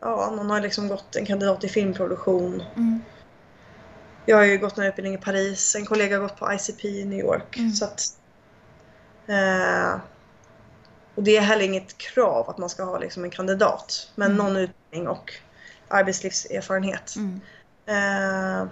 Ja, 0.00 0.32
någon 0.36 0.50
har 0.50 0.60
liksom 0.60 0.88
gått 0.88 1.16
en 1.16 1.26
kandidat 1.26 1.64
i 1.64 1.68
filmproduktion. 1.68 2.62
Mm. 2.76 3.00
Jag 4.26 4.36
har 4.36 4.44
ju 4.44 4.58
gått 4.58 4.78
en 4.78 4.84
utbildning 4.84 5.14
i 5.14 5.18
Paris, 5.18 5.74
en 5.76 5.86
kollega 5.86 6.16
har 6.16 6.22
gått 6.22 6.36
på 6.38 6.52
ICP 6.52 6.88
i 6.88 7.04
New 7.04 7.18
York. 7.18 7.56
Mm. 7.58 7.72
Så 7.72 7.84
att, 7.84 8.02
eh, 9.26 10.00
och 11.14 11.22
det 11.22 11.36
är 11.36 11.40
heller 11.40 11.64
inget 11.64 11.98
krav 11.98 12.50
att 12.50 12.58
man 12.58 12.68
ska 12.68 12.84
ha 12.84 12.98
liksom 12.98 13.24
en 13.24 13.30
kandidat, 13.30 14.10
men 14.14 14.26
Mm. 14.32 14.36
någon 14.46 14.56
utbildning 14.56 15.08
och 15.08 15.32
arbetslivserfarenhet. 15.88 17.14
Mm. 17.16 17.40
Eh, 17.86 18.66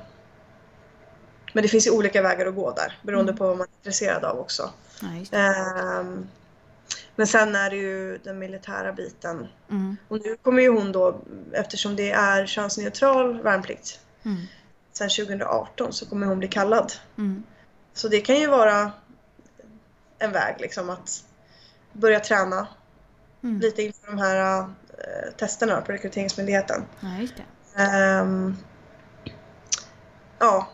men 1.52 1.62
det 1.62 1.68
finns 1.68 1.86
ju 1.86 1.90
olika 1.90 2.22
vägar 2.22 2.46
att 2.46 2.54
gå 2.54 2.70
där, 2.72 2.98
beroende 3.02 3.30
Mm. 3.32 3.38
på 3.38 3.46
vad 3.46 3.56
man 3.58 3.66
är 3.66 3.76
intresserad 3.78 4.24
av 4.24 4.38
också. 4.38 4.70
Ja, 5.02 5.08
just 5.18 5.30
det. 5.32 5.38
Eh, 5.38 6.04
men 7.16 7.26
sen 7.26 7.54
är 7.56 7.70
det 7.70 7.76
ju 7.76 8.18
den 8.18 8.38
militära 8.38 8.92
biten. 8.92 9.46
Mm. 9.70 9.96
Och 10.08 10.20
nu 10.24 10.36
kommer 10.42 10.62
ju 10.62 10.68
hon 10.68 10.92
då, 10.92 11.20
eftersom 11.52 11.96
det 11.96 12.10
är 12.10 12.46
könsneutral 12.46 13.42
värnplikt, 13.42 14.00
Mm. 14.24 14.42
Sen 14.98 15.08
2018 15.08 15.92
så 15.92 16.06
kommer 16.06 16.26
hon 16.26 16.38
bli 16.38 16.48
kallad. 16.48 16.92
Mm. 17.18 17.42
Så 17.92 18.08
det 18.08 18.20
kan 18.20 18.36
ju 18.36 18.46
vara 18.46 18.92
en 20.18 20.32
väg 20.32 20.54
liksom 20.58 20.90
att 20.90 21.24
börja 21.92 22.20
träna 22.20 22.68
Mm. 23.42 23.60
lite 23.60 23.82
inför 23.82 24.06
de 24.06 24.18
här 24.18 24.60
eh, 24.60 25.32
testerna 25.36 25.80
på 25.80 25.92
Rekryteringsmyndigheten. 25.92 26.84
Ja. 27.00 27.82
Ehm, 27.84 28.56
ja, 30.38 30.68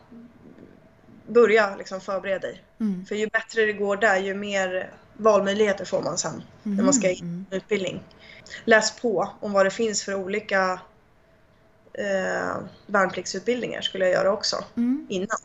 börja 1.26 1.76
liksom 1.76 2.00
förbereda 2.00 2.38
dig. 2.38 2.64
Mm. 2.80 3.06
För 3.06 3.14
ju 3.14 3.26
bättre 3.26 3.62
det 3.66 3.72
går 3.72 3.96
där 3.96 4.18
ju 4.18 4.34
mer 4.34 4.90
valmöjligheter 5.16 5.84
får 5.84 6.02
man 6.02 6.18
sen 6.18 6.42
när 6.62 6.84
man 6.84 6.94
ska 6.94 7.10
in 7.10 7.18
Mm. 7.24 7.46
i 7.50 7.56
utbildning. 7.56 8.02
Läs 8.64 9.00
på 9.00 9.28
om 9.40 9.52
vad 9.52 9.66
det 9.66 9.70
finns 9.70 10.04
för 10.04 10.14
olika 10.14 10.80
eh, 11.94 12.56
värnpliktsutbildningar 12.86 13.80
skulle 13.80 14.04
jag 14.04 14.12
göra 14.14 14.32
också 14.32 14.64
Mm. 14.76 15.06
innan. 15.10 15.38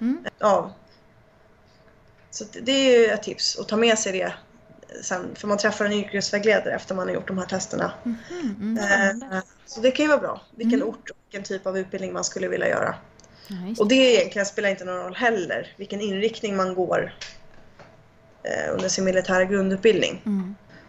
Mm. 0.00 0.24
Ja. 0.38 0.72
Så 2.30 2.44
det- 2.62 2.72
är 2.72 2.98
ju 2.98 3.06
ett 3.06 3.22
tips 3.22 3.58
att 3.58 3.68
ta 3.68 3.76
med 3.76 3.98
sig 3.98 4.12
det 4.12 4.32
sen. 5.02 5.34
För 5.34 5.48
man 5.48 5.58
träffar 5.58 5.84
en 5.84 5.92
yrkesvägledare 5.92 6.74
efter 6.74 6.94
man 6.94 7.08
har 7.08 7.14
gjort 7.14 7.28
de 7.28 7.38
här 7.38 7.46
testerna. 7.46 7.92
Mm. 8.04 8.78
Eh, 9.32 9.38
Så 9.66 9.80
det 9.80 9.90
kan 9.90 10.04
ju 10.04 10.08
vara 10.08 10.20
bra. 10.20 10.40
Vilken 10.56 10.78
Mm. 10.80 10.88
ort 10.88 11.10
och 11.10 11.16
vilken 11.26 11.42
typ 11.44 11.66
av 11.66 11.78
utbildning 11.78 12.12
man 12.12 12.24
skulle 12.24 12.48
vilja 12.48 12.68
göra. 12.68 12.94
Just 13.68 13.80
Och 13.80 13.88
det. 13.88 13.94
det 13.94 14.14
egentligen 14.16 14.46
spelar 14.46 14.68
inte 14.68 14.84
någon 14.84 14.96
roll 14.98 15.14
heller 15.14 15.74
vilken 15.76 16.00
inriktning 16.00 16.56
man 16.56 16.74
går 16.74 17.14
eh, 18.42 18.72
under 18.74 18.88
sin 18.88 19.04
militära 19.04 19.44
grundutbildning. 19.44 20.22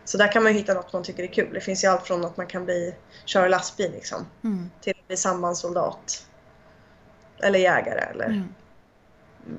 Mm. 0.05 0.07
Så 0.07 0.17
där 0.17 0.31
kan 0.31 0.43
man 0.43 0.51
ju 0.51 0.57
hitta 0.59 0.73
något 0.73 0.93
man 0.93 1.03
tycker 1.03 1.23
är 1.23 1.27
kul. 1.27 1.53
Det 1.53 1.61
finns 1.61 1.83
ju 1.83 1.87
allt 1.87 2.07
från 2.07 2.25
att 2.25 2.37
man 2.37 2.47
kan 2.47 2.65
bli 2.65 2.95
köra 3.25 3.47
lastbil 3.47 3.91
liksom, 3.91 4.25
Mm. 4.43 4.69
till 4.81 4.93
att 4.99 5.07
bli 5.07 5.17
sambandssoldat. 5.17 6.27
Eller 7.37 7.59
jägare 7.59 7.99
eller 7.99 8.25
Mm. 8.25 8.47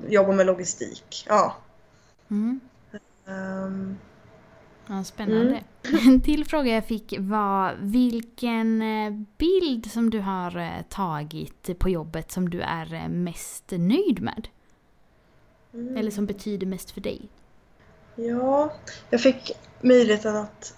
jobba 0.09 0.31
med 0.31 0.45
logistik. 0.45 1.25
Ja. 1.29 1.55
Mm. 2.29 2.59
Ehm, 3.27 3.97
Ja, 4.89 5.03
spännande. 5.03 5.63
En 6.07 6.21
till 6.23 6.45
fråga 6.45 6.71
jag 6.71 6.85
fick 6.85 7.13
var 7.19 7.75
vilken 7.81 8.81
eh, 8.81 9.11
bild 9.37 9.91
som 9.91 10.09
du 10.09 10.19
har 10.19 10.57
eh, 10.57 10.81
tagit 10.89 11.79
på 11.79 11.89
jobbet 11.89 12.31
som 12.31 12.49
du 12.49 12.61
är 12.61 12.93
eh, 12.93 13.07
mest 13.09 13.63
nöjd 13.71 14.21
med? 14.21 14.47
Mm. 15.73 15.97
Eller 15.97 16.11
som 16.11 16.25
betyder 16.25 16.67
mest 16.67 16.91
för 16.91 17.01
dig? 17.01 17.29
Ja, 18.19 18.73
jag 19.09 19.21
fick 19.21 19.51
möjligheten 19.81 20.35
att 20.35 20.73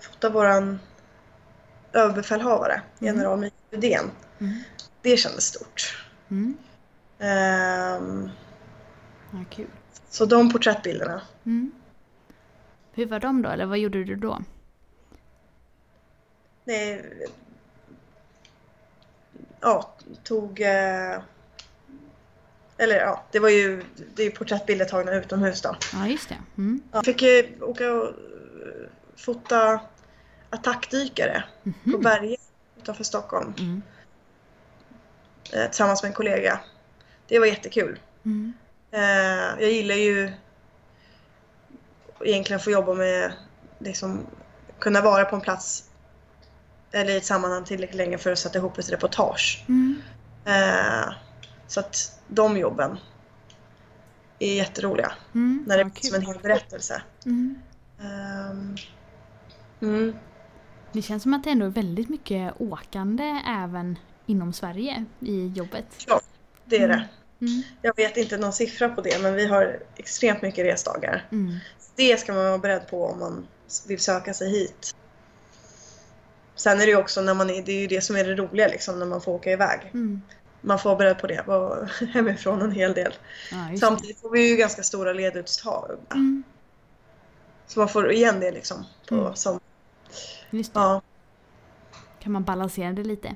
fota 0.00 0.30
våran 0.30 0.80
överbefälhavare, 1.92 2.72
Mm. 2.72 2.84
general 3.14 3.38
Mikael 3.38 3.60
Rydén. 3.70 4.10
Mm. 4.38 4.62
Det 5.02 5.16
kändes 5.16 5.44
stort. 5.44 6.06
Mm. 6.30 6.56
Ehm, 7.18 8.30
Ja, 9.32 9.44
kul. 9.50 9.66
så 10.08 10.26
de 10.26 10.52
porträttbilderna. 10.52 11.22
Mm. 11.44 11.72
Hur 12.92 13.06
var 13.06 13.20
de 13.20 13.42
då, 13.42 13.48
eller 13.50 13.66
vad 13.66 13.78
gjorde 13.78 14.04
du 14.04 14.16
då? 14.16 14.38
Nej, 16.64 17.12
ja, 19.60 19.94
tog... 20.22 20.60
Eh, 20.60 21.20
eller 22.80 22.96
ja, 22.96 23.24
det 23.32 23.38
var 23.38 23.48
ju 23.48 23.82
det 24.14 24.22
är 24.22 24.26
ju 24.26 24.30
porträttbilder 24.32 24.84
tagna 24.84 25.12
utomhus 25.14 25.62
då. 25.62 25.76
Ja, 25.92 26.06
just 26.06 26.28
det. 26.28 26.36
Mm. 26.58 26.82
Jag 26.92 27.04
fick 27.04 27.22
ju 27.22 27.58
åka 27.62 27.92
och 27.92 28.04
eh, 28.08 28.14
fota 29.16 29.80
attackdykare 30.50 31.44
på 31.64 31.70
Mhm. 31.90 32.00
berget 32.02 32.40
utanför 32.78 33.04
Stockholm 33.04 33.54
Mm. 33.58 33.82
eh, 35.52 35.64
tillsammans 35.66 36.02
med 36.02 36.08
en 36.08 36.14
kollega. 36.14 36.60
Det 37.28 37.38
var 37.38 37.46
jättekul. 37.46 37.98
Mm. 38.24 38.52
Eh, 38.90 39.62
jag 39.62 39.70
gillar 39.72 39.94
ju 39.94 40.32
egentligen 42.24 42.56
att 42.58 42.64
få 42.64 42.70
jobba 42.70 42.94
med, 42.94 43.32
liksom, 43.78 44.26
kunna 44.78 45.00
vara 45.00 45.24
på 45.24 45.36
en 45.36 45.42
plats 45.42 45.84
eller 46.92 47.12
i 47.12 47.16
ett 47.16 47.24
sammanhang 47.24 47.64
tillräckligt 47.64 47.96
länge 47.96 48.18
för 48.18 48.32
att 48.32 48.38
sätta 48.38 48.58
ihop 48.58 48.78
ett 48.78 48.90
reportage. 48.92 49.64
Mm. 49.68 50.02
Eh, 50.44 51.12
så 51.70 51.80
att 51.80 52.20
de 52.28 52.56
jobben 52.56 52.98
är 54.38 54.54
jätteroliga. 54.54 55.12
Mm. 55.34 55.64
När 55.66 55.78
det 55.78 55.84
blir 55.84 56.02
som 56.02 56.14
en 56.14 56.26
hel 56.26 56.38
berättelse. 56.38 57.02
Mm. 57.26 57.58
Ehm, 58.00 58.76
mm. 59.80 60.16
Det 60.92 61.02
känns 61.02 61.22
som 61.22 61.34
att 61.34 61.44
det 61.44 61.50
ändå 61.50 61.66
är 61.66 61.70
väldigt 61.70 62.08
mycket 62.08 62.54
åkande 62.58 63.40
även 63.46 63.98
inom 64.26 64.52
Sverige 64.52 65.04
i 65.20 65.46
jobbet. 65.46 65.86
Ja, 66.06 66.20
det 66.64 66.76
är 66.76 66.84
Mm. 66.84 66.98
det. 66.98 67.08
Mm. 67.46 67.62
Jag 67.82 67.96
vet 67.96 68.16
inte 68.16 68.36
någon 68.36 68.52
siffra 68.52 68.88
på 68.88 69.00
det 69.00 69.22
men 69.22 69.34
vi 69.34 69.46
har 69.46 69.82
extremt 69.96 70.42
mycket 70.42 70.64
resdagar. 70.64 71.28
Mm. 71.32 71.56
Det 71.96 72.20
ska 72.20 72.32
man 72.32 72.44
vara 72.44 72.58
beredd 72.58 72.88
på 72.90 73.06
om 73.06 73.18
man 73.18 73.46
vill 73.88 73.98
söka 74.00 74.34
sig 74.34 74.50
hit. 74.50 74.94
Sen 76.54 76.80
är 76.80 76.86
det 76.86 76.90
ju 76.92 76.96
också 76.96 77.20
när 77.20 77.34
man 77.34 77.50
är, 77.50 77.62
det 77.62 77.72
är 77.72 77.80
ju 77.80 77.86
det 77.86 78.00
som 78.00 78.16
är 78.16 78.24
det 78.24 78.34
roliga 78.34 78.68
liksom 78.68 78.98
när 78.98 79.06
man 79.06 79.20
får 79.20 79.32
åka 79.32 79.50
iväg. 79.52 79.80
Mm. 79.94 80.22
Man 80.60 80.78
får 80.78 80.88
vara 80.90 80.98
beredd 80.98 81.18
på 81.18 81.26
det, 81.26 81.44
vara 81.46 81.84
hemifrån 82.12 82.62
en 82.62 82.72
hel 82.72 82.92
del. 82.94 83.12
Det. 83.70 83.78
Samtidigt 83.78 84.20
får 84.20 84.30
vi 84.30 84.50
ju 84.50 84.56
ganska 84.56 84.82
stora 84.82 85.12
leduttag. 85.12 85.90
Mm. 86.14 86.42
Så 87.66 87.78
man 87.80 87.88
får 87.88 88.12
igen 88.12 88.40
det 88.40 88.50
liksom. 88.50 88.84
På, 89.08 89.14
Mm. 89.14 89.34
som, 89.34 89.60
Just 90.50 90.74
det. 90.74 90.80
ja, 90.80 91.02
Kan 92.20 92.32
man 92.32 92.44
balansera 92.44 92.92
det 92.92 93.04
lite. 93.04 93.34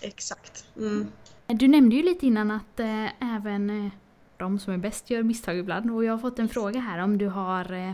exakt. 0.00 0.64
Mm. 0.76 1.08
Du 1.46 1.68
nämnde 1.68 1.96
ju 1.96 2.02
lite 2.02 2.26
innan 2.26 2.50
att 2.50 2.80
eh, 2.80 3.34
även 3.36 3.86
eh, 3.86 3.92
de 4.36 4.58
som 4.58 4.72
är 4.72 4.78
bäst 4.78 5.10
gör 5.10 5.22
misstag 5.22 5.58
ibland. 5.58 5.90
Och 5.90 6.04
jag 6.04 6.12
har 6.12 6.18
fått 6.18 6.38
en 6.38 6.48
fråga 6.48 6.80
här 6.80 6.98
om 6.98 7.18
du 7.18 7.26
har 7.28 7.72
eh, 7.72 7.92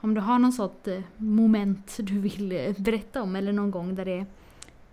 om 0.00 0.14
du 0.14 0.20
har 0.20 0.38
någon 0.38 0.52
sånt 0.52 0.88
eh, 0.88 1.00
moment 1.16 1.96
du 2.00 2.18
vill 2.20 2.52
eh, 2.52 2.72
berätta 2.78 3.22
om 3.22 3.36
eller 3.36 3.52
någon 3.52 3.70
gång 3.70 3.94
där 3.94 4.04
det 4.04 4.26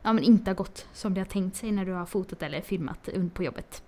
ja, 0.04 0.13
men 0.13 0.24
inte 0.24 0.50
har 0.50 0.56
gått 0.56 0.88
som 0.94 1.13
det 1.13 1.20
har 1.20 1.26
tänkt 1.26 1.58
sig 1.58 1.72
när 1.72 1.86
du 1.86 1.92
har 1.92 2.06
fotat 2.06 2.44
eller 2.44 2.62
filmat 2.62 3.10
på 3.34 3.44
jobbet. 3.44 3.84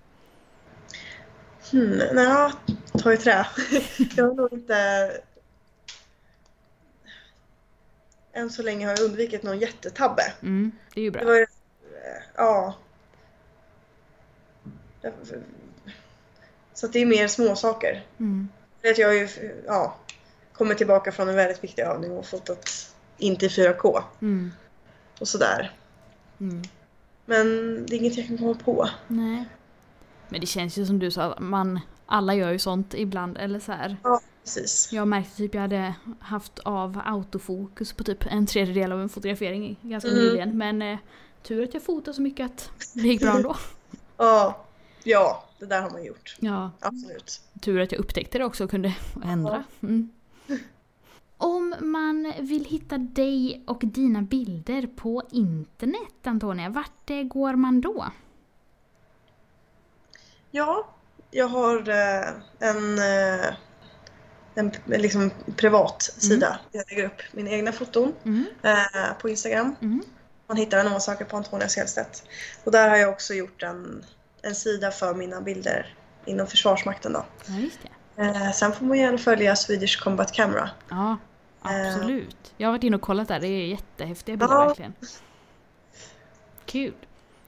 Hmm, 1.72 2.02
nej, 2.14 2.52
ta 3.00 3.14
i 3.14 3.18
trä. 3.18 3.48
jag 4.16 4.28
har 4.28 4.34
nog 4.34 4.54
inte... 4.54 5.12
Än 8.34 8.50
så 8.50 8.64
länge 8.64 8.86
har 8.86 8.92
jag 8.92 9.02
undvikit 9.02 9.44
någon 9.44 9.60
jättetabbe. 9.60 10.24
Mm, 10.42 10.72
det 10.94 11.02
är 11.02 11.04
ju 11.04 11.12
bra. 11.12 11.22
Det 11.22 11.28
var 11.28 11.46
Ja. 12.36 12.76
Så 16.74 16.88
det 16.88 17.00
är 17.00 17.06
mer 17.06 17.28
småsaker. 17.28 18.04
Mm, 18.20 18.50
Jag 18.82 19.08
har 19.08 19.14
ju 19.14 19.30
ja, 19.66 19.96
kommit 20.54 20.78
tillbaka 20.78 21.12
från 21.12 21.30
en 21.30 21.36
väldigt 21.36 21.64
viktig 21.64 21.82
övning 21.82 22.12
och 22.12 22.26
fotat 22.26 22.94
inte 23.18 23.46
i 23.46 23.50
4K 23.50 24.04
mm, 24.22 24.52
och 25.20 25.28
sådär. 25.28 25.72
Mm. 26.40 26.62
Men 27.26 27.46
det 27.86 27.96
är 27.96 28.00
inget 28.00 28.18
jag 28.18 28.28
kan 28.28 28.38
komma 28.38 28.54
på. 28.54 28.90
Nej. 29.08 29.46
Men 30.30 30.42
det 30.42 30.48
känns 30.48 30.78
ju 30.78 30.86
som 30.86 31.00
du 31.00 31.12
sa, 31.12 31.38
man, 31.40 31.80
alla 32.06 32.36
gör 32.36 32.52
ju 32.52 32.60
sånt 32.60 32.94
ibland. 32.94 33.38
Eller 33.38 33.60
så 33.60 33.72
här. 33.72 33.98
Ja, 34.04 34.22
precis. 34.44 34.90
Jag 34.94 35.08
märkte 35.08 35.38
typ 35.38 35.54
jag 35.54 35.62
hade 35.62 35.96
haft 36.20 36.60
av 36.60 37.02
autofokus 37.06 37.94
på 37.94 38.04
typ 38.04 38.26
en 38.26 38.46
tredjedel 38.46 38.92
av 38.92 39.02
en 39.02 39.10
fotografering 39.10 39.78
ganska 39.82 40.10
Mm. 40.10 40.24
nyligen. 40.24 40.58
Men 40.58 40.82
eh, 40.82 40.98
tur 41.44 41.64
att 41.64 41.74
jag 41.74 41.84
fotade 41.84 42.16
så 42.16 42.22
mycket 42.22 42.46
att 42.46 42.72
det 42.94 43.02
gick 43.02 43.22
bra 43.22 43.36
ändå. 43.36 43.56
Ja, 44.18 44.66
ja, 45.04 45.44
det 45.60 45.66
där 45.66 45.82
har 45.82 45.90
man 45.90 46.06
gjort. 46.06 46.36
Ja, 46.40 46.72
Absolut. 46.80 47.42
tur 47.62 47.80
att 47.82 47.92
jag 47.92 48.00
upptäckte 48.00 48.38
det 48.38 48.46
också 48.46 48.64
och 48.64 48.70
kunde 48.70 48.94
ändra. 49.26 49.64
Mm. 49.82 50.10
Om 51.38 51.76
man 51.80 52.34
vill 52.40 52.66
hitta 52.66 52.98
dig 52.98 53.64
och 53.68 53.82
dina 53.86 54.22
bilder 54.22 54.88
på 54.88 55.24
internet, 55.32 56.28
Antonia, 56.28 56.70
vart 56.70 57.10
eh, 57.10 57.24
går 57.24 57.56
man 57.56 57.82
då? 57.82 58.06
Ja, 60.52 60.90
jag 61.32 61.48
har 61.48 61.90
eh, 61.90 62.30
en, 62.60 62.98
eh, 63.00 63.54
en 64.56 64.72
liksom 64.86 65.32
privat 65.56 66.02
sida 66.02 66.60
där 66.72 66.80
jag 66.80 66.86
lägger 66.92 67.06
upp 67.06 67.22
mina 67.32 67.50
egna 67.50 67.72
foton 67.72 68.14
Mm. 68.24 68.46
på 69.22 69.30
Instagram. 69.30 69.76
Mm. 69.82 70.02
Man 70.48 70.58
hittar 70.58 70.78
den 70.78 70.86
om 70.86 70.92
man 70.92 71.02
söker 71.02 71.26
på 71.26 71.38
Antonia 71.38 71.70
Selstedt. 71.70 72.24
Och 72.64 72.72
där 72.72 72.90
har 72.90 72.98
jag 72.98 73.10
också 73.10 73.34
gjort 73.34 73.64
en, 73.64 74.06
en 74.42 74.56
sida 74.56 74.92
för 74.92 75.14
mina 75.14 75.42
bilder 75.42 75.96
inom 76.26 76.48
Försvarsmakten. 76.48 77.14
Då. 77.14 77.26
Ja. 77.48 77.54
Eh, 78.18 78.52
sen 78.52 78.72
får 78.74 78.86
man 78.86 78.98
gärna 78.98 79.18
följa 79.18 79.56
Swedish 79.56 80.04
Combat 80.04 80.32
Camera. 80.34 80.70
Ja, 80.90 81.18
absolut. 81.62 82.54
Jag 82.58 82.68
har 82.68 82.72
varit 82.74 82.84
inne 82.84 82.96
och 82.96 83.02
kollat 83.02 83.28
där, 83.28 83.40
det 83.40 83.48
är 83.48 83.68
jättehäftiga 83.68 84.38
bilder 84.38 84.56
Ja. 84.56 84.68
verkligen. 84.68 84.94
Kul. 86.66 86.94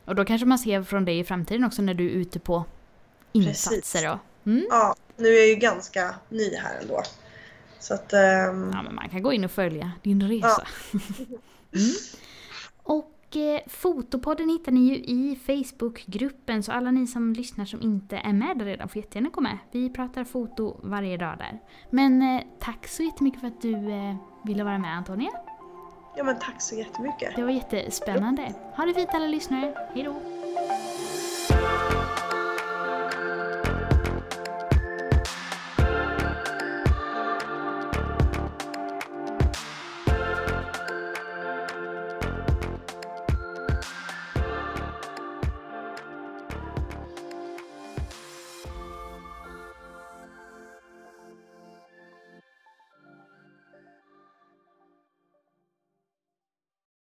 Och 0.06 0.16
då 0.16 0.26
kanske 0.26 0.46
man 0.46 0.60
ser 0.60 0.84
från 0.84 1.06
dig 1.06 1.20
i 1.20 1.24
framtiden 1.24 1.64
också 1.64 1.82
när 1.82 1.94
du 1.94 2.06
är 2.06 2.12
ute 2.14 2.40
på 2.40 2.66
insatser 3.32 4.12
och... 4.14 4.18
Mm. 4.46 4.68
Ja, 4.70 4.96
nu 5.18 5.28
är 5.28 5.38
jag 5.38 5.48
ju 5.48 5.56
ganska 5.56 6.16
ny 6.30 6.56
här 6.56 6.80
ändå. 6.82 7.04
Så 7.80 7.94
att... 7.94 8.14
ehm, 8.14 8.72
Ja, 8.74 8.82
men 8.84 8.96
man 8.96 9.10
kan 9.10 9.22
gå 9.24 9.34
in 9.34 9.44
och 9.46 9.52
följa 9.52 9.92
din 10.04 10.28
resa. 10.30 10.68
mm. 11.74 11.94
Och 12.84 13.12
eh, 13.36 13.60
Fotopodden 13.68 14.50
hittar 14.50 14.72
ni 14.72 14.80
ju 14.80 14.96
i 14.96 15.36
Facebookgruppen 15.36 16.64
så 16.64 16.72
alla 16.72 16.92
ni 16.92 17.08
som 17.08 17.34
lyssnar 17.34 17.66
som 17.66 17.82
inte 17.82 18.18
är 18.18 18.34
med 18.34 18.58
där 18.58 18.66
redan 18.66 18.90
får 18.90 18.98
jättegärna 19.02 19.30
komma 19.30 19.50
med. 19.50 19.58
Vi 19.72 19.90
pratar 19.90 20.24
foto 20.24 20.80
varje 20.84 21.18
dag 21.18 21.38
där. 21.38 21.60
Men 21.90 22.22
eh, 22.22 22.44
tack 22.60 22.88
så 22.88 23.04
jättemycket 23.04 23.42
för 23.42 23.48
att 23.48 23.62
du 23.62 23.74
eh, 23.74 24.16
ville 24.44 24.64
vara 24.64 24.78
med 24.78 24.98
Antonia. 24.98 25.32
Ja 26.18 26.24
men 26.24 26.40
tack 26.40 26.62
så 26.62 26.76
jättemycket. 26.76 27.36
Det 27.36 27.44
var 27.44 27.52
jättespännande. 27.52 28.54
Ha 28.76 28.86
det 28.86 28.94
fint 28.94 29.10
alla 29.14 29.28
lyssnare. 29.28 29.74
Hej 29.94 30.04
då! 30.04 30.37